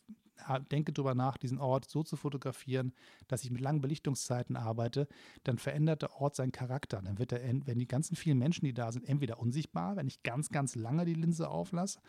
[0.71, 2.93] denke darüber nach, diesen Ort so zu fotografieren,
[3.27, 5.07] dass ich mit langen Belichtungszeiten arbeite,
[5.43, 7.01] dann verändert der Ort seinen Charakter.
[7.01, 10.23] Dann wird er, wenn die ganzen vielen Menschen, die da sind, entweder unsichtbar, wenn ich
[10.23, 11.99] ganz, ganz lange die Linse auflasse,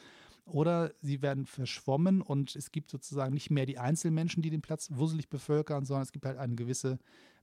[0.45, 4.91] oder sie werden verschwommen und es gibt sozusagen nicht mehr die Einzelmenschen, die den Platz
[4.93, 6.99] wusselig bevölkern, sondern es gibt halt eine gewisse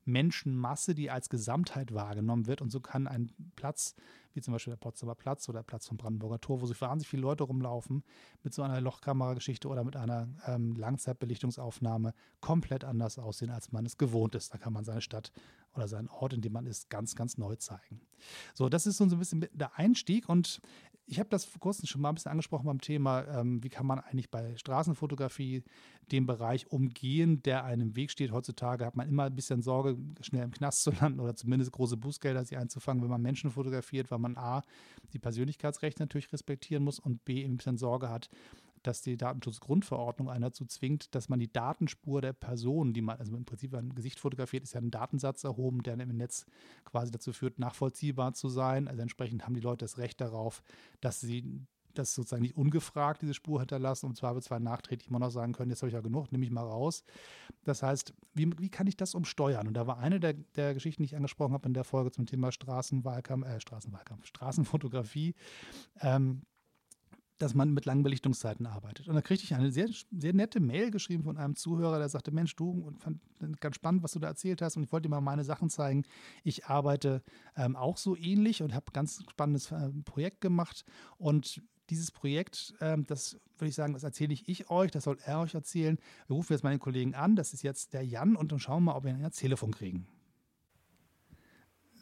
[0.07, 2.61] Menschenmasse, die als Gesamtheit wahrgenommen wird.
[2.61, 3.93] Und so kann ein Platz,
[4.33, 7.09] wie zum Beispiel der Potsdamer Platz oder der Platz vom Brandenburger Tor, wo so wahnsinnig
[7.09, 8.03] viele Leute rumlaufen,
[8.41, 13.97] mit so einer Lochkamerageschichte oder mit einer ähm, Langzeitbelichtungsaufnahme komplett anders aussehen, als man es
[13.97, 14.53] gewohnt ist.
[14.53, 15.31] Da kann man seine Stadt
[15.75, 18.01] oder seinen Ort, in dem man ist, ganz, ganz neu zeigen.
[18.53, 20.61] So, das ist so ein bisschen der Einstieg und
[21.09, 23.85] ich habe das vor kurzem schon mal ein bisschen angesprochen beim Thema, ähm, wie kann
[23.85, 25.63] man eigentlich bei Straßenfotografie
[26.11, 28.31] den Bereich umgehen, der einem Weg steht.
[28.31, 31.95] Heutzutage hat man immer ein bisschen Sorge, schnell im Knast zu landen oder zumindest große
[31.95, 34.63] Bußgelder sich einzufangen, wenn man Menschen fotografiert, weil man A,
[35.13, 38.29] die Persönlichkeitsrechte natürlich respektieren muss und B, ein bisschen Sorge hat,
[38.87, 43.35] dass die Datenschutzgrundverordnung einen dazu zwingt, dass man die Datenspur der Person, die man, also
[43.35, 46.45] im Prinzip ein Gesicht fotografiert, ist ja ein Datensatz erhoben, der im Netz
[46.85, 48.87] quasi dazu führt, nachvollziehbar zu sein.
[48.87, 50.63] Also entsprechend haben die Leute das Recht darauf,
[51.01, 55.19] dass sie das sozusagen nicht ungefragt diese Spur hinterlassen und zwar wird zwar nachträglich immer
[55.19, 57.03] noch sagen können, jetzt habe ich ja genug, nehme ich mal raus.
[57.63, 59.67] Das heißt, wie, wie kann ich das umsteuern?
[59.67, 62.25] Und da war eine der, der Geschichten, die ich angesprochen habe in der Folge zum
[62.25, 65.33] Thema Straßenwahlkampf, äh, Straßenwahlkampf, Straßenfotografie.
[66.01, 66.43] Ähm,
[67.37, 69.07] dass man mit langen Belichtungszeiten arbeitet.
[69.07, 72.31] Und da kriegte ich eine sehr, sehr nette Mail geschrieben von einem Zuhörer, der sagte,
[72.31, 73.19] Mensch, du, und fand
[73.59, 76.03] ganz spannend, was du da erzählt hast und ich wollte dir mal meine Sachen zeigen.
[76.43, 77.21] Ich arbeite
[77.55, 80.85] ähm, auch so ähnlich und habe ganz spannendes äh, Projekt gemacht
[81.17, 85.17] und dieses Projekt, ähm, das würde ich sagen, das erzähle ich, ich euch, das soll
[85.23, 85.97] er euch erzählen.
[86.27, 88.91] Wir rufen jetzt meine Kollegen an, das ist jetzt der Jan und dann schauen wir
[88.91, 90.07] mal, ob wir ihn ans Telefon kriegen.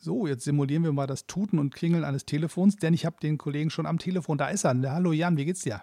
[0.06, 3.39] So, jetzt simulieren wir mal das Tuten und Klingeln eines Telefons, denn ich habe den
[3.39, 4.38] Kollegen schon am Telefon.
[4.38, 4.76] Da ist er.
[4.94, 5.82] Hallo Jan, wie geht's dir?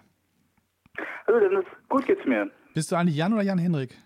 [1.27, 2.49] Hallo Dennis, gut geht's mir.
[2.73, 3.97] Bist du eigentlich Jan oder Jan Henrik?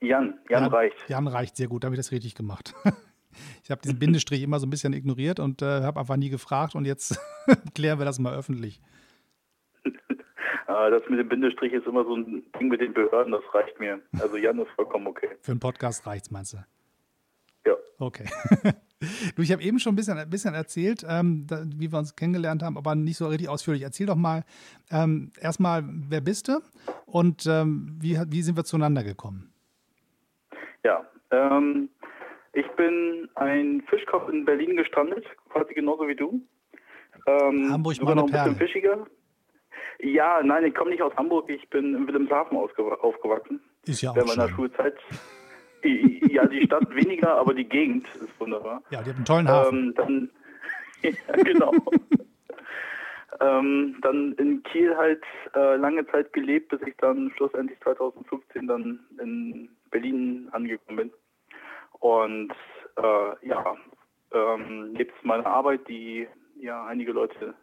[0.00, 0.96] Jan, Jan, Jan reicht.
[1.06, 2.72] Jan reicht, sehr gut, da habe ich das richtig gemacht.
[3.62, 6.74] ich habe diesen Bindestrich immer so ein bisschen ignoriert und äh, habe einfach nie gefragt
[6.74, 7.20] und jetzt
[7.74, 8.80] klären wir das mal öffentlich.
[10.66, 13.80] Ah, das mit dem Bindestrich ist immer so ein Ding mit den Behörden, das reicht
[13.80, 14.00] mir.
[14.20, 15.28] Also Jan ist vollkommen okay.
[15.40, 16.58] Für einen Podcast reicht's, meinst du?
[18.00, 18.24] Okay.
[19.34, 22.14] Du, ich habe eben schon ein bisschen, ein bisschen erzählt, ähm, da, wie wir uns
[22.16, 23.82] kennengelernt haben, aber nicht so richtig ausführlich.
[23.82, 24.44] Erzähl doch mal
[24.90, 26.60] ähm, erstmal, wer bist du
[27.06, 29.54] und ähm, wie, wie sind wir zueinander gekommen?
[30.84, 31.88] Ja, ähm,
[32.52, 36.42] ich bin ein Fischkopf in Berlin gestrandet, quasi genauso wie du.
[37.26, 38.50] Ähm, Hamburg meine noch ein Perle.
[38.50, 39.06] bisschen fischiger.
[40.00, 43.62] Ja, nein, ich komme nicht aus Hamburg, ich bin in Wilhelmshaven aufgewachsen.
[43.86, 44.94] Ist ja auch Während meiner Schulzeit
[45.82, 48.82] ja, die Stadt weniger, aber die Gegend ist wunderbar.
[48.90, 49.78] Ja, die hat einen tollen Hafen.
[49.78, 50.30] Ähm, dann,
[51.02, 51.72] ja, genau.
[53.40, 55.22] ähm, dann in Kiel halt
[55.54, 61.10] äh, lange Zeit gelebt, bis ich dann schlussendlich 2015 dann in Berlin angekommen bin.
[62.00, 62.52] Und
[62.96, 63.76] äh, ja,
[64.32, 66.26] ähm, nebst meiner Arbeit, die
[66.60, 67.54] ja einige Leute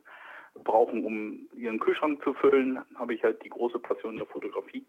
[0.64, 4.86] brauchen, um ihren Kühlschrank zu füllen, habe ich halt die große Passion der Fotografie.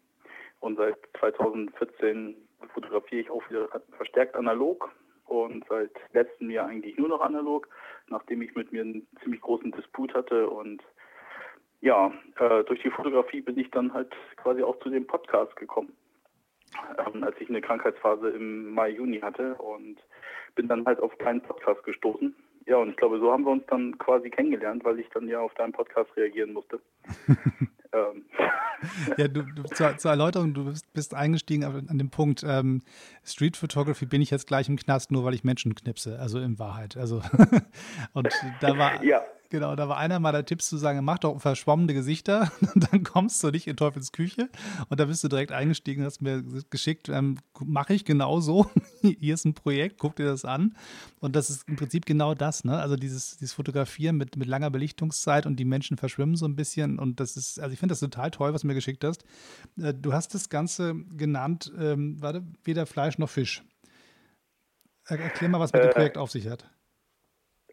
[0.59, 2.35] Und seit 2014
[2.73, 3.67] fotografiere ich auch wieder
[3.97, 4.91] verstärkt analog
[5.25, 7.67] und seit letztem Jahr eigentlich nur noch analog,
[8.07, 10.81] nachdem ich mit mir einen ziemlich großen Disput hatte und
[11.81, 15.93] ja, äh, durch die Fotografie bin ich dann halt quasi auch zu dem Podcast gekommen,
[16.97, 19.97] ähm, als ich eine Krankheitsphase im Mai, Juni hatte und
[20.55, 22.35] bin dann halt auf deinen Podcast gestoßen.
[22.65, 25.39] Ja, und ich glaube, so haben wir uns dann quasi kennengelernt, weil ich dann ja
[25.39, 26.79] auf deinen Podcast reagieren musste.
[27.93, 28.25] ähm,
[29.17, 32.81] ja, du, du zur, zur, Erläuterung, du bist, bist eingestiegen an dem Punkt, ähm,
[33.25, 36.59] Street Photography bin ich jetzt gleich im Knast, nur weil ich Menschen knipse, also in
[36.59, 36.97] Wahrheit.
[36.97, 37.21] Also
[38.13, 38.29] und
[38.61, 39.21] da war, ja.
[39.51, 43.49] Genau, da war einer meiner Tipps zu sagen, mach doch verschwommene Gesichter, dann kommst du
[43.49, 44.47] nicht in Teufels Küche.
[44.89, 48.69] Und da bist du direkt eingestiegen, hast mir geschickt, ähm, mache ich genau so.
[49.01, 50.75] Hier ist ein Projekt, guck dir das an.
[51.19, 52.77] Und das ist im Prinzip genau das, ne?
[52.77, 56.99] Also dieses, dieses Fotografieren mit, mit langer Belichtungszeit und die Menschen verschwimmen so ein bisschen.
[56.99, 59.23] Und das ist, also ich finde das total toll, was du mir geschickt hast.
[59.81, 63.63] Äh, du hast das Ganze genannt, ähm, warte, weder Fleisch noch Fisch.
[65.05, 66.69] Erklär mal, was mit äh, dem Projekt auf sich hat.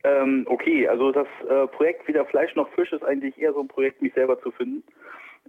[0.06, 3.66] Ähm, okay, also das äh, Projekt Weder Fleisch noch Fisch ist eigentlich eher so ein
[3.66, 4.84] Projekt, mich selber zu finden.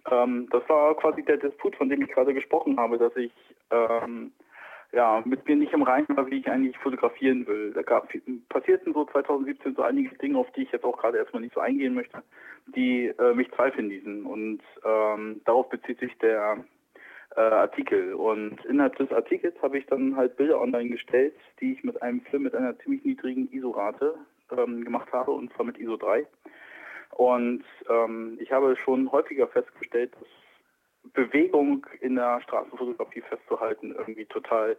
[0.10, 3.32] Ähm, das war quasi der Disput, von dem ich gerade gesprochen habe, dass ich
[3.70, 4.32] ähm,
[4.94, 7.72] ja, mit mir nicht im Reinen war, wie ich eigentlich fotografieren will.
[7.74, 8.12] Da gab,
[8.50, 11.60] passierten so 2017 so einige Dinge, auf die ich jetzt auch gerade erstmal nicht so
[11.60, 12.24] eingehen möchte,
[12.76, 14.26] die äh, mich zweifeln ließen.
[14.26, 16.64] Und ähm, darauf bezieht sich der
[17.36, 18.16] äh, Artikel.
[18.16, 22.22] Und innerhalb des Artikels habe ich dann halt Bilder online gestellt, die ich mit einem
[22.22, 24.16] Film mit einer ziemlich niedrigen ISO-Rate
[24.52, 26.26] ähm, gemacht habe, und zwar mit ISO 3.
[27.12, 30.28] Und ähm, ich habe schon häufiger festgestellt, dass
[31.14, 34.78] Bewegung in der Straßenfotografie festzuhalten irgendwie total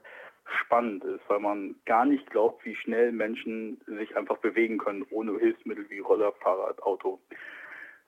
[0.61, 5.39] spannend ist, weil man gar nicht glaubt, wie schnell Menschen sich einfach bewegen können, ohne
[5.39, 7.19] Hilfsmittel wie Roller, Fahrrad, Auto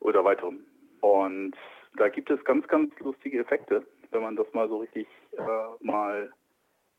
[0.01, 0.65] oder weiterem.
[1.01, 1.57] Und
[1.97, 6.33] da gibt es ganz, ganz lustige Effekte, wenn man das mal so richtig äh, mal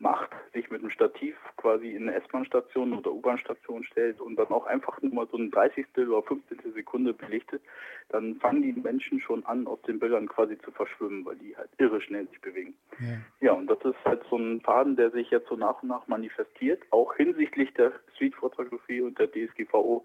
[0.01, 4.65] macht, sich mit einem Stativ quasi in eine S-Bahn-Station oder U-Bahn-Station stellt und dann auch
[4.65, 5.85] einfach nur mal so ein 30.
[5.97, 6.73] oder 15.
[6.73, 7.61] Sekunde belichtet,
[8.09, 11.69] dann fangen die Menschen schon an, aus den Bildern quasi zu verschwimmen, weil die halt
[11.77, 12.73] irre schnell sich bewegen.
[12.99, 15.89] Ja, ja und das ist halt so ein Faden, der sich jetzt so nach und
[15.89, 20.03] nach manifestiert, auch hinsichtlich der Street-Fotografie und der DSGVO,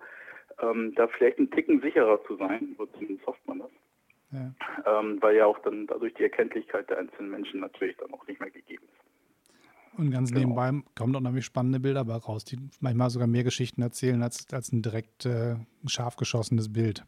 [0.61, 3.71] ähm, da vielleicht ein Ticken sicherer zu sein, so zumindest hofft man das.
[4.33, 5.01] Ja.
[5.01, 8.41] Ähm, weil ja auch dann dadurch die Erkenntlichkeit der einzelnen Menschen natürlich dann auch nicht
[8.41, 9.06] mehr gegeben ist.
[9.99, 10.41] Und ganz genau.
[10.41, 14.47] nebenbei kommen auch nämlich spannende Bilder dabei raus, die manchmal sogar mehr Geschichten erzählen als,
[14.53, 15.57] als ein direkt äh,
[15.87, 17.05] scharf geschossenes Bild.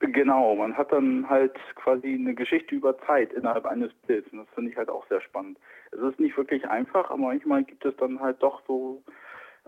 [0.00, 4.48] Genau, man hat dann halt quasi eine Geschichte über Zeit innerhalb eines Bilds und das
[4.54, 5.58] finde ich halt auch sehr spannend.
[5.92, 9.02] Es ist nicht wirklich einfach, aber manchmal gibt es dann halt doch so,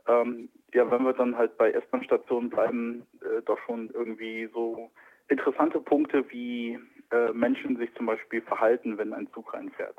[0.06, 4.90] ähm, ja, wenn wir dann halt bei S-Bahn-Stationen bleiben, äh, doch schon irgendwie so
[5.28, 6.78] interessante Punkte, wie
[7.10, 9.96] äh, Menschen sich zum Beispiel verhalten, wenn ein Zug reinfährt.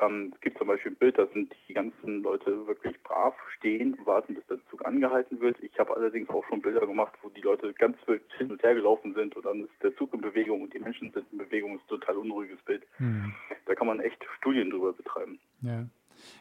[0.00, 3.94] Ähm, es gibt zum Beispiel ein Bild, da sind die ganzen Leute wirklich brav stehen
[3.94, 5.56] und warten, bis der Zug angehalten wird.
[5.62, 8.74] Ich habe allerdings auch schon Bilder gemacht, wo die Leute ganz wild hin und her
[8.74, 11.74] gelaufen sind und dann ist der Zug in Bewegung und die Menschen sind in Bewegung.
[11.74, 12.82] Das ist ein total unruhiges Bild.
[12.98, 13.34] Mhm.
[13.66, 15.38] Da kann man echt Studien drüber betreiben.
[15.62, 15.86] Ja.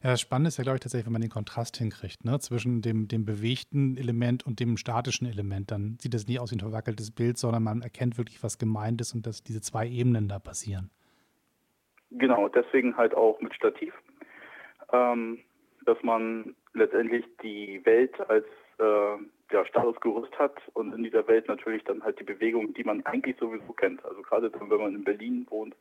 [0.03, 2.37] Ja, das Spannende ist ja, glaube ich, tatsächlich, wenn man den Kontrast hinkriegt, ne?
[2.39, 5.71] zwischen dem, dem bewegten Element und dem statischen Element.
[5.71, 8.99] Dann sieht das nicht aus wie ein verwackeltes Bild, sondern man erkennt wirklich, was gemeint
[8.99, 10.91] ist und dass diese zwei Ebenen da passieren.
[12.11, 13.93] Genau, deswegen halt auch mit Stativ,
[14.91, 15.39] ähm,
[15.85, 18.45] dass man letztendlich die Welt als
[18.79, 19.17] äh,
[19.51, 23.37] ja, Statusgerüst hat und in dieser Welt natürlich dann halt die Bewegung, die man eigentlich
[23.37, 24.03] sowieso kennt.
[24.05, 25.75] Also gerade wenn man in Berlin wohnt,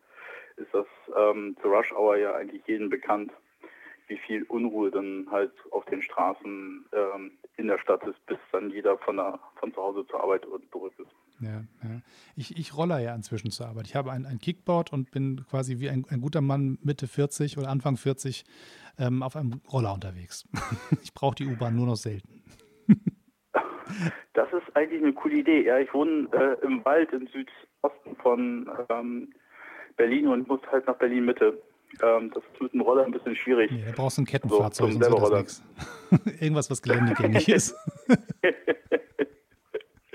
[0.56, 0.86] ist das
[1.16, 3.32] ähm, zur Rush Hour ja eigentlich jedem bekannt,
[4.08, 8.70] wie viel Unruhe dann halt auf den Straßen ähm, in der Stadt ist, bis dann
[8.70, 11.14] jeder von, der, von zu Hause zur Arbeit zurück ist.
[11.40, 12.00] Ja, ja.
[12.36, 13.86] Ich, ich roller ja inzwischen zur Arbeit.
[13.86, 17.58] Ich habe ein, ein Kickboard und bin quasi wie ein, ein guter Mann Mitte 40
[17.58, 18.44] oder Anfang 40
[18.98, 20.48] ähm, auf einem Roller unterwegs.
[21.02, 22.42] ich brauche die U-Bahn nur noch selten.
[24.34, 25.64] das ist eigentlich eine coole Idee.
[25.64, 29.32] Ja, ich wohne äh, im Wald im Südosten von ähm,
[29.96, 31.62] Berlin und muss halt nach Berlin Mitte.
[32.02, 33.70] Ähm, das ist mit dem Roller ein bisschen schwierig.
[33.70, 35.62] Nee, da brauchst du ein Kettenfahrzeug, so, sonst
[36.10, 37.74] wird Irgendwas, was geländegängig ist.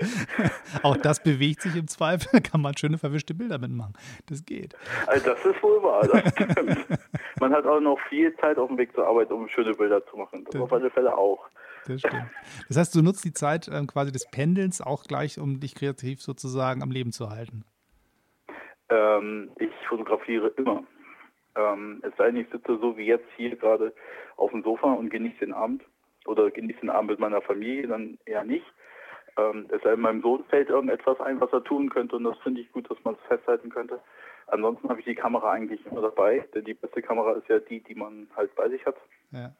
[0.82, 3.94] Auch das bewegt sich im Zweifel, da kann man schöne verwischte Bilder mitmachen.
[4.26, 4.74] Das geht.
[5.06, 6.86] Also das ist wohl wahr, das stimmt.
[7.40, 10.16] man hat auch noch viel Zeit auf dem Weg zur Arbeit, um schöne Bilder zu
[10.16, 10.44] machen.
[10.50, 11.48] Das, auf alle Fälle auch.
[11.86, 12.30] Das stimmt.
[12.68, 16.22] Das heißt, du nutzt die Zeit ähm, quasi des Pendelns auch gleich, um dich kreativ
[16.22, 17.64] sozusagen am Leben zu halten.
[18.88, 20.84] Ähm, ich fotografiere immer.
[21.56, 23.94] Ähm, es sei denn, ich sitze so wie jetzt hier gerade
[24.36, 25.82] auf dem Sofa und genieße den Abend
[26.26, 28.66] oder genieße den Abend mit meiner Familie, dann eher nicht.
[29.36, 32.38] Ähm, es sei denn, meinem Sohn fällt irgendetwas ein, was er tun könnte und das
[32.38, 34.00] finde ich gut, dass man es festhalten könnte.
[34.46, 37.80] Ansonsten habe ich die Kamera eigentlich immer dabei, denn die beste Kamera ist ja die,
[37.80, 38.96] die man halt bei sich hat.
[39.30, 39.52] Ja.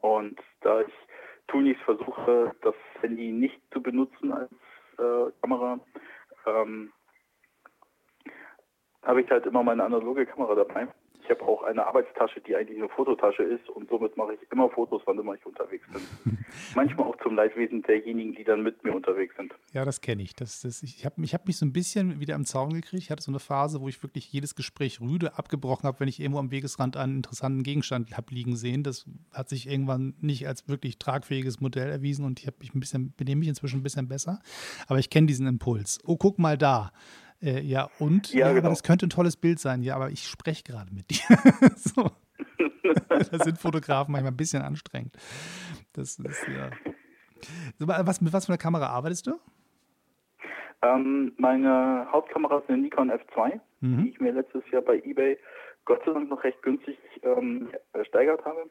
[0.00, 0.92] Und da ich
[1.48, 4.50] tunlichst versuche, das Handy nicht zu benutzen als
[4.98, 5.78] äh, Kamera,
[6.46, 6.92] ähm,
[9.02, 10.88] habe ich halt immer meine analoge Kamera dabei.
[11.28, 14.70] Ich habe auch eine Arbeitstasche, die eigentlich eine Fototasche ist und somit mache ich immer
[14.70, 16.38] Fotos, wann immer ich unterwegs bin.
[16.74, 19.52] Manchmal auch zum Leidwesen derjenigen, die dann mit mir unterwegs sind.
[19.74, 20.34] Ja, das kenne ich.
[20.34, 23.02] Das, das, ich habe ich hab mich so ein bisschen wieder im Zaun gekriegt.
[23.02, 26.18] Ich hatte so eine Phase, wo ich wirklich jedes Gespräch rüde abgebrochen habe, wenn ich
[26.18, 28.82] irgendwo am Wegesrand einen interessanten Gegenstand habe liegen sehen.
[28.82, 32.80] Das hat sich irgendwann nicht als wirklich tragfähiges Modell erwiesen und ich habe mich ein
[32.80, 34.40] bisschen, benehme mich inzwischen ein bisschen besser.
[34.86, 35.98] Aber ich kenne diesen Impuls.
[36.06, 36.90] Oh, guck mal da.
[37.40, 38.32] Äh, ja, und?
[38.32, 38.58] Ja, ja genau.
[38.60, 39.82] aber das könnte ein tolles Bild sein.
[39.82, 41.20] Ja, aber ich spreche gerade mit dir.
[41.76, 42.10] so.
[43.08, 45.16] da sind Fotografen manchmal ein bisschen anstrengend.
[45.92, 46.70] Das ist ja.
[47.78, 49.38] Was, mit was für einer Kamera arbeitest du?
[50.82, 54.02] Ähm, meine Hauptkamera ist eine Nikon F2, mhm.
[54.02, 55.38] die ich mir letztes Jahr bei eBay
[55.84, 58.70] Gott sei Dank noch recht günstig ähm, ersteigert habe.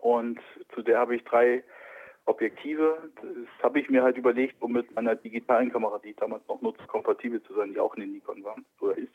[0.00, 0.38] Und
[0.74, 1.64] zu der habe ich drei
[2.28, 3.10] Objektive.
[3.16, 6.60] Das habe ich mir halt überlegt, um mit meiner digitalen Kamera, die ich damals noch
[6.60, 9.14] nutze, kompatibel zu sein, die auch eine Nikon war oder ist.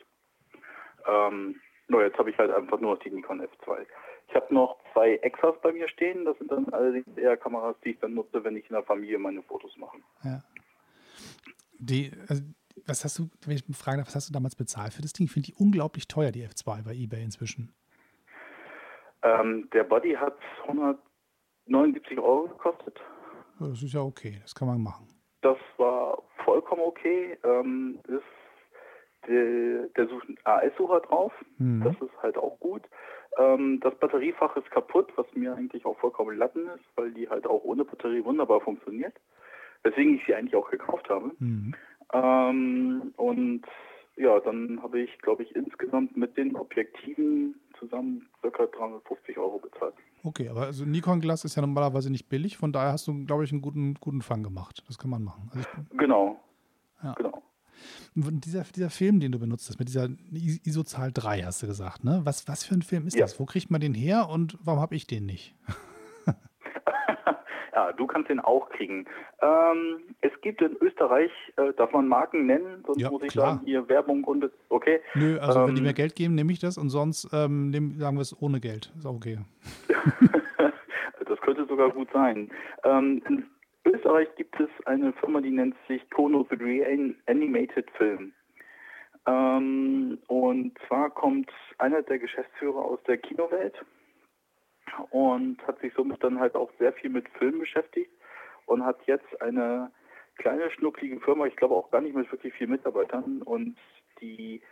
[1.06, 3.86] Ähm, nur jetzt habe ich halt einfach nur noch die Nikon F2.
[4.28, 6.24] Ich habe noch zwei Extras bei mir stehen.
[6.24, 9.18] Das sind dann allerdings eher Kameras, die ich dann nutze, wenn ich in der Familie
[9.18, 9.98] meine Fotos mache.
[10.22, 10.42] Ja.
[11.78, 12.42] Die, also,
[12.86, 15.26] was hast du, wenn ich fragen darf, was hast du damals bezahlt für das Ding?
[15.26, 17.72] Ich finde die unglaublich teuer, die F2 bei eBay inzwischen.
[19.22, 20.36] Ähm, der Body hat
[21.66, 23.00] 179 Euro gekostet.
[23.58, 25.06] Das ist ja okay, das kann man machen.
[25.42, 27.38] Das war vollkommen okay.
[27.44, 28.22] Ähm, ist
[29.28, 30.08] der, der
[30.44, 31.32] AS-Sucher drauf.
[31.58, 31.84] Mhm.
[31.84, 32.82] Das ist halt auch gut.
[33.38, 37.46] Ähm, das Batteriefach ist kaputt, was mir eigentlich auch vollkommen latten ist, weil die halt
[37.46, 39.14] auch ohne Batterie wunderbar funktioniert.
[39.82, 41.32] Weswegen ich sie eigentlich auch gekauft habe.
[41.38, 41.74] Mhm.
[42.12, 43.64] Ähm, und
[44.16, 48.66] ja, dann habe ich, glaube ich, insgesamt mit den Objektiven zusammen ca.
[48.66, 49.94] 350 Euro bezahlt.
[50.24, 53.44] Okay, aber also Nikon Glas ist ja normalerweise nicht billig, von daher hast du, glaube
[53.44, 54.82] ich, einen guten, guten Fang gemacht.
[54.88, 55.50] Das kann man machen.
[55.52, 56.40] Also genau.
[57.02, 57.12] Ja.
[57.12, 57.42] Genau.
[58.14, 62.22] Dieser, dieser Film, den du benutzt hast, mit dieser ISO-Zahl 3, hast du gesagt, ne?
[62.24, 63.22] Was, was für ein Film ist ja.
[63.22, 63.38] das?
[63.38, 65.54] Wo kriegt man den her und warum habe ich den nicht?
[67.74, 69.06] Ja, du kannst den auch kriegen.
[69.42, 73.54] Ähm, es gibt in Österreich, äh, darf man Marken nennen, sonst ja, muss ich klar.
[73.54, 75.00] sagen, hier Werbung und okay.
[75.14, 77.70] Nö, also ähm, wenn die ähm, mir Geld geben, nehme ich das und sonst ähm,
[77.70, 78.92] nehm, sagen wir es ohne Geld.
[78.96, 79.38] Ist auch okay.
[81.26, 82.48] das könnte sogar gut sein.
[82.84, 83.44] Ähm, in
[83.84, 88.32] Österreich gibt es eine Firma, die nennt sich Kono 3 Animated Film.
[89.26, 93.74] Ähm, und zwar kommt einer der Geschäftsführer aus der Kinowelt
[95.10, 98.10] und hat sich somit dann halt auch sehr viel mit Film beschäftigt
[98.66, 99.90] und hat jetzt eine
[100.36, 103.76] kleine schnucklige Firma, ich glaube auch gar nicht mit wirklich vielen Mitarbeitern und
[104.20, 104.62] die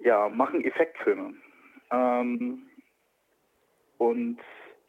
[0.00, 1.34] ja, machen Effektfilme.
[1.90, 2.66] Ähm,
[3.98, 4.38] und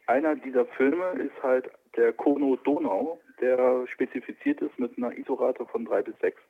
[0.06, 5.84] einer dieser Filme ist halt der Kono Donau, der spezifiziert ist mit einer ISO-Rate von
[5.84, 6.40] 3 bis 6.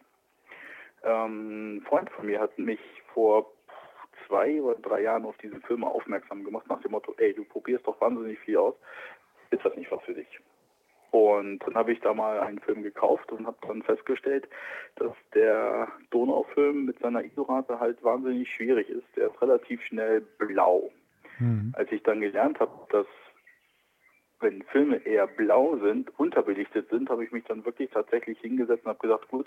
[1.05, 2.81] Ähm, ein Freund von mir hat mich
[3.13, 3.53] vor
[4.27, 7.87] zwei oder drei Jahren auf diese Firma aufmerksam gemacht, nach dem Motto, ey, du probierst
[7.87, 8.75] doch wahnsinnig viel aus,
[9.51, 10.41] ist das nicht was für dich?
[11.15, 14.49] Und dann habe ich da mal einen Film gekauft und habe dann festgestellt,
[14.97, 19.07] dass der Donaufilm mit seiner ISO-Rate halt wahnsinnig schwierig ist.
[19.15, 20.91] Der ist relativ schnell blau.
[21.39, 21.73] Mhm.
[21.77, 23.07] Als ich dann gelernt habe, dass
[24.41, 28.91] wenn Filme eher blau sind, unterbelichtet sind, habe ich mich dann wirklich tatsächlich hingesetzt und
[28.91, 29.47] habe gesagt, gut,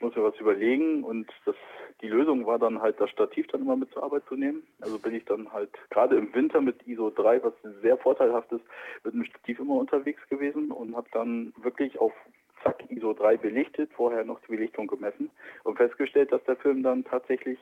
[0.00, 1.54] ich muss mir was überlegen und das,
[2.00, 4.62] die Lösung war dann halt das Stativ dann immer mit zur Arbeit zu nehmen.
[4.80, 8.64] Also bin ich dann halt gerade im Winter mit ISO 3, was sehr vorteilhaft ist,
[9.04, 12.14] mit dem Stativ immer unterwegs gewesen und habe dann wirklich auf
[12.62, 15.30] zack ISO 3 belichtet, vorher noch die Belichtung gemessen
[15.64, 17.58] und festgestellt, dass der Film dann tatsächlich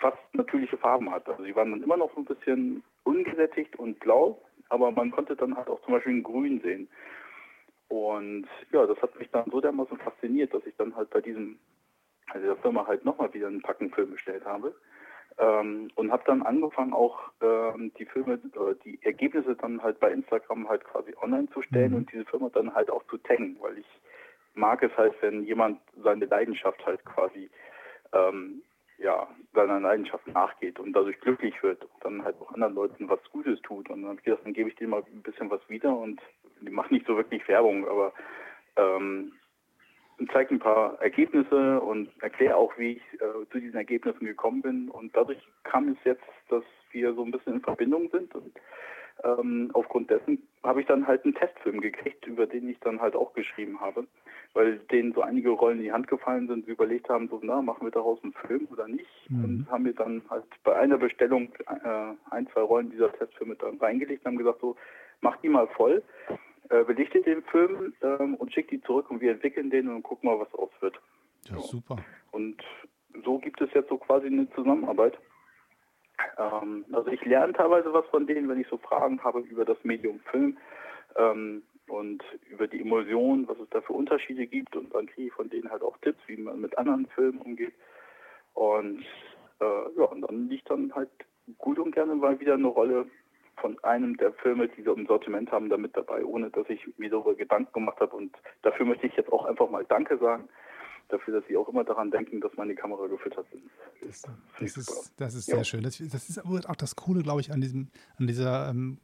[0.00, 1.28] fast natürliche Farben hat.
[1.28, 5.58] Also sie waren dann immer noch ein bisschen ungesättigt und blau, aber man konnte dann
[5.58, 6.88] halt auch zum Beispiel ein Grün sehen.
[7.92, 11.58] Und ja, das hat mich dann so dermaßen fasziniert, dass ich dann halt bei diesem,
[12.30, 14.74] also der Firma halt nochmal wieder einen Packenfilm bestellt habe.
[15.36, 20.10] Ähm, und habe dann angefangen auch ähm, die Filme, äh, die Ergebnisse dann halt bei
[20.10, 21.96] Instagram halt quasi online zu stellen mhm.
[21.98, 24.00] und diese Firma dann halt auch zu taggen, weil ich
[24.54, 27.50] mag es halt, wenn jemand seine Leidenschaft halt quasi
[28.14, 28.62] ähm,
[29.02, 33.20] ja, seiner Leidenschaft nachgeht und dadurch glücklich wird und dann halt auch anderen Leuten was
[33.30, 33.90] Gutes tut.
[33.90, 36.20] Und dann, dann gebe ich denen mal ein bisschen was wieder und
[36.60, 38.12] die machen nicht so wirklich Werbung, aber
[38.76, 39.32] ähm,
[40.32, 44.88] zeige ein paar Ergebnisse und erkläre auch, wie ich äh, zu diesen Ergebnissen gekommen bin.
[44.88, 48.52] Und dadurch kam es jetzt, dass wir so ein bisschen in Verbindung sind und
[49.24, 53.14] ähm, aufgrund dessen habe ich dann halt einen Testfilm gekriegt, über den ich dann halt
[53.14, 54.06] auch geschrieben habe,
[54.54, 57.62] weil denen so einige Rollen in die Hand gefallen sind, sie überlegt haben, so, na,
[57.62, 59.08] machen wir daraus einen Film oder nicht?
[59.30, 59.44] Mhm.
[59.44, 63.78] Und haben mir dann halt bei einer Bestellung äh, ein, zwei Rollen dieser Testfilme dann
[63.78, 64.76] reingelegt und haben gesagt, so,
[65.20, 66.02] mach die mal voll,
[66.68, 70.28] äh, belichtet den Film ähm, und schickt die zurück und wir entwickeln den und gucken
[70.28, 71.00] mal, was aus wird.
[71.46, 71.62] Ja, so.
[71.62, 71.96] super.
[72.30, 72.62] Und
[73.24, 75.18] so gibt es jetzt so quasi eine Zusammenarbeit.
[76.38, 79.78] Ähm, also ich lerne teilweise was von denen, wenn ich so Fragen habe über das
[79.82, 80.58] Medium Film
[81.16, 85.34] ähm, und über die Emulsion, was es da für Unterschiede gibt und dann kriege ich
[85.34, 87.74] von denen halt auch Tipps, wie man mit anderen Filmen umgeht.
[88.54, 89.04] Und
[89.60, 91.10] äh, ja, und dann liegt dann halt
[91.58, 93.06] gut und gerne mal wieder eine Rolle
[93.56, 97.10] von einem der Filme, die wir im Sortiment haben, damit dabei, ohne dass ich mir
[97.10, 98.16] darüber Gedanken gemacht habe.
[98.16, 100.48] Und dafür möchte ich jetzt auch einfach mal Danke sagen,
[101.12, 103.62] dafür, dass sie auch immer daran denken, dass meine Kamera gefüttert sind.
[104.00, 104.22] Das,
[104.58, 105.64] das ist, das ist sehr ja.
[105.64, 105.82] schön.
[105.82, 108.98] Das, das, ist auch das Coole, glaube ich, an, diesem, an dieser ähm,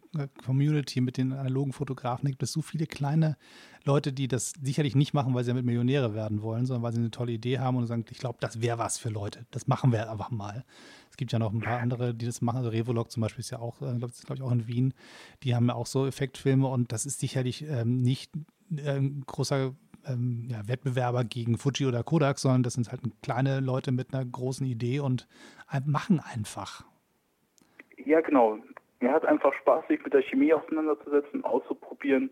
[0.45, 2.27] Community mit den analogen Fotografen.
[2.27, 3.37] Es gibt es so viele kleine
[3.85, 6.99] Leute, die das sicherlich nicht machen, weil sie damit Millionäre werden wollen, sondern weil sie
[6.99, 9.47] eine tolle Idee haben und sagen, ich glaube, das wäre was für Leute.
[9.51, 10.65] Das machen wir einfach mal.
[11.11, 12.59] Es gibt ja noch ein paar andere, die das machen.
[12.59, 14.95] Also Revolog zum Beispiel ist ja auch, äh, glaube glaub ich, auch in Wien.
[15.43, 18.33] Die haben ja auch so Effektfilme und das ist sicherlich ähm, nicht
[18.77, 19.75] äh, ein großer
[20.07, 24.25] ähm, ja, Wettbewerber gegen Fuji oder Kodak, sondern das sind halt kleine Leute mit einer
[24.25, 25.27] großen Idee und
[25.87, 26.85] machen einfach.
[28.05, 28.59] Ja, genau.
[29.01, 32.31] Mir hat einfach Spaß, sich mit der Chemie auseinanderzusetzen, auszuprobieren,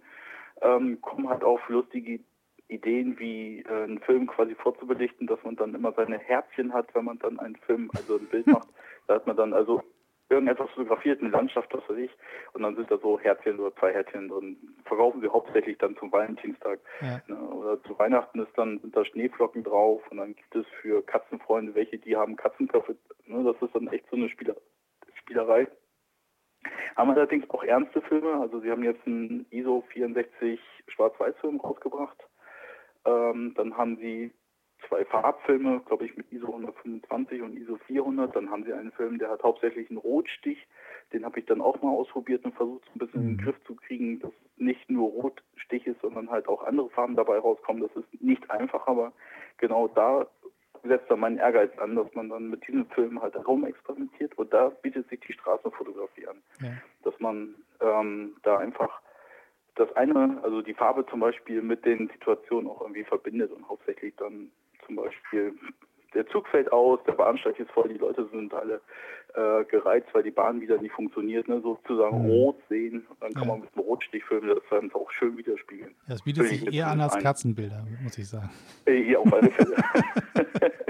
[0.63, 2.21] ähm, kommen halt auf lustige
[2.69, 7.05] Ideen, wie äh, einen Film quasi vorzubelichten, dass man dann immer seine Herzchen hat, wenn
[7.05, 8.69] man dann einen Film, also ein Bild macht.
[9.07, 9.83] Da hat man dann also
[10.29, 12.11] irgendetwas fotografiert, eine Landschaft, was weiß ich,
[12.53, 14.57] und dann sind da so Herzchen oder zwei Herzchen drin.
[14.85, 16.81] Verkaufen sie hauptsächlich dann zum Valentinstag.
[17.01, 17.21] Ja.
[17.27, 17.39] Ne?
[17.39, 21.75] Oder zu Weihnachten ist dann, sind da Schneeflocken drauf und dann gibt es für Katzenfreunde
[21.75, 22.97] welche, die haben Katzenköpfe.
[23.27, 23.45] Ne?
[23.45, 24.57] Das ist dann echt so eine Spieler
[25.15, 25.69] Spielerei.
[26.97, 32.17] Haben allerdings auch ernste Filme, also sie haben jetzt einen ISO 64 Schwarz-Weiß-Film rausgebracht.
[33.05, 34.33] Ähm, dann haben sie
[34.89, 38.35] zwei Farbfilme, glaube ich, mit ISO 125 und ISO 400.
[38.35, 40.67] Dann haben sie einen Film, der hat hauptsächlich einen Rotstich.
[41.13, 43.45] Den habe ich dann auch mal ausprobiert und versucht, so ein bisschen in den mhm.
[43.45, 47.83] Griff zu kriegen, dass nicht nur Rotstich ist, sondern halt auch andere Farben dabei rauskommen.
[47.83, 49.13] Das ist nicht einfach, aber
[49.59, 50.27] genau da
[50.85, 54.53] setzt dann mein Ehrgeiz an, dass man dann mit diesem Film halt herum experimentiert und
[54.53, 56.37] da bietet sich die Straßenfotografie an.
[56.61, 56.73] Ja.
[57.03, 59.01] Dass man ähm, da einfach
[59.75, 64.15] das eine, also die Farbe zum Beispiel mit den Situationen auch irgendwie verbindet und hauptsächlich
[64.17, 64.51] dann
[64.87, 65.55] zum Beispiel
[66.15, 68.81] der Zug fällt aus, der Bahnsteig ist voll, die Leute sind alle
[69.37, 71.61] äh, gereizt, weil die Bahn wieder nicht funktioniert, ne?
[71.61, 72.31] sozusagen mhm.
[72.31, 73.07] rot sehen.
[73.21, 73.49] Dann kann ja.
[73.49, 75.95] man mit einem Rotstich filmen, das dann auch schön widerspiegeln.
[76.07, 78.51] Ja, das bietet sich eher an als Katzenbilder, muss ich sagen.
[78.87, 79.77] Äh, ja, auf alle Fälle.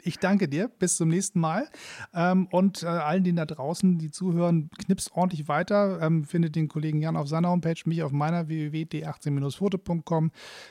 [0.03, 0.69] ich danke dir.
[0.69, 1.69] Bis zum nächsten Mal.
[2.15, 6.01] Ähm, und äh, allen, die da draußen, die zuhören, knipst ordentlich weiter.
[6.01, 10.31] Ähm, findet den Kollegen Jan auf seiner Homepage, mich auf meiner www.d18-foto.com.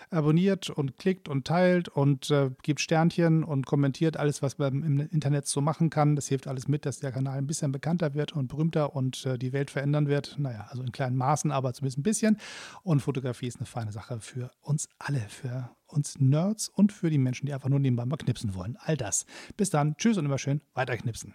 [0.10, 5.00] Abonniert und klickt und teilt und äh, gibt Sternchen und kommentiert alles, was man im
[5.00, 6.16] Internet so machen kann.
[6.16, 9.38] Das hilft alles mit, dass der Kanal ein bisschen bekannter wird und berühmter und äh,
[9.38, 10.36] die Welt verändern wird.
[10.40, 12.38] Naja, also in kleinen Maßen, aber zumindest ein bisschen.
[12.84, 17.18] Und Fotografie ist eine feine Sache für uns alle, für uns Nerds und für die
[17.18, 18.78] Menschen, die einfach nur nebenbei mal knipsen wollen.
[18.80, 19.26] All das.
[19.58, 19.96] Bis dann.
[19.98, 21.34] Tschüss und immer schön weiterknipsen.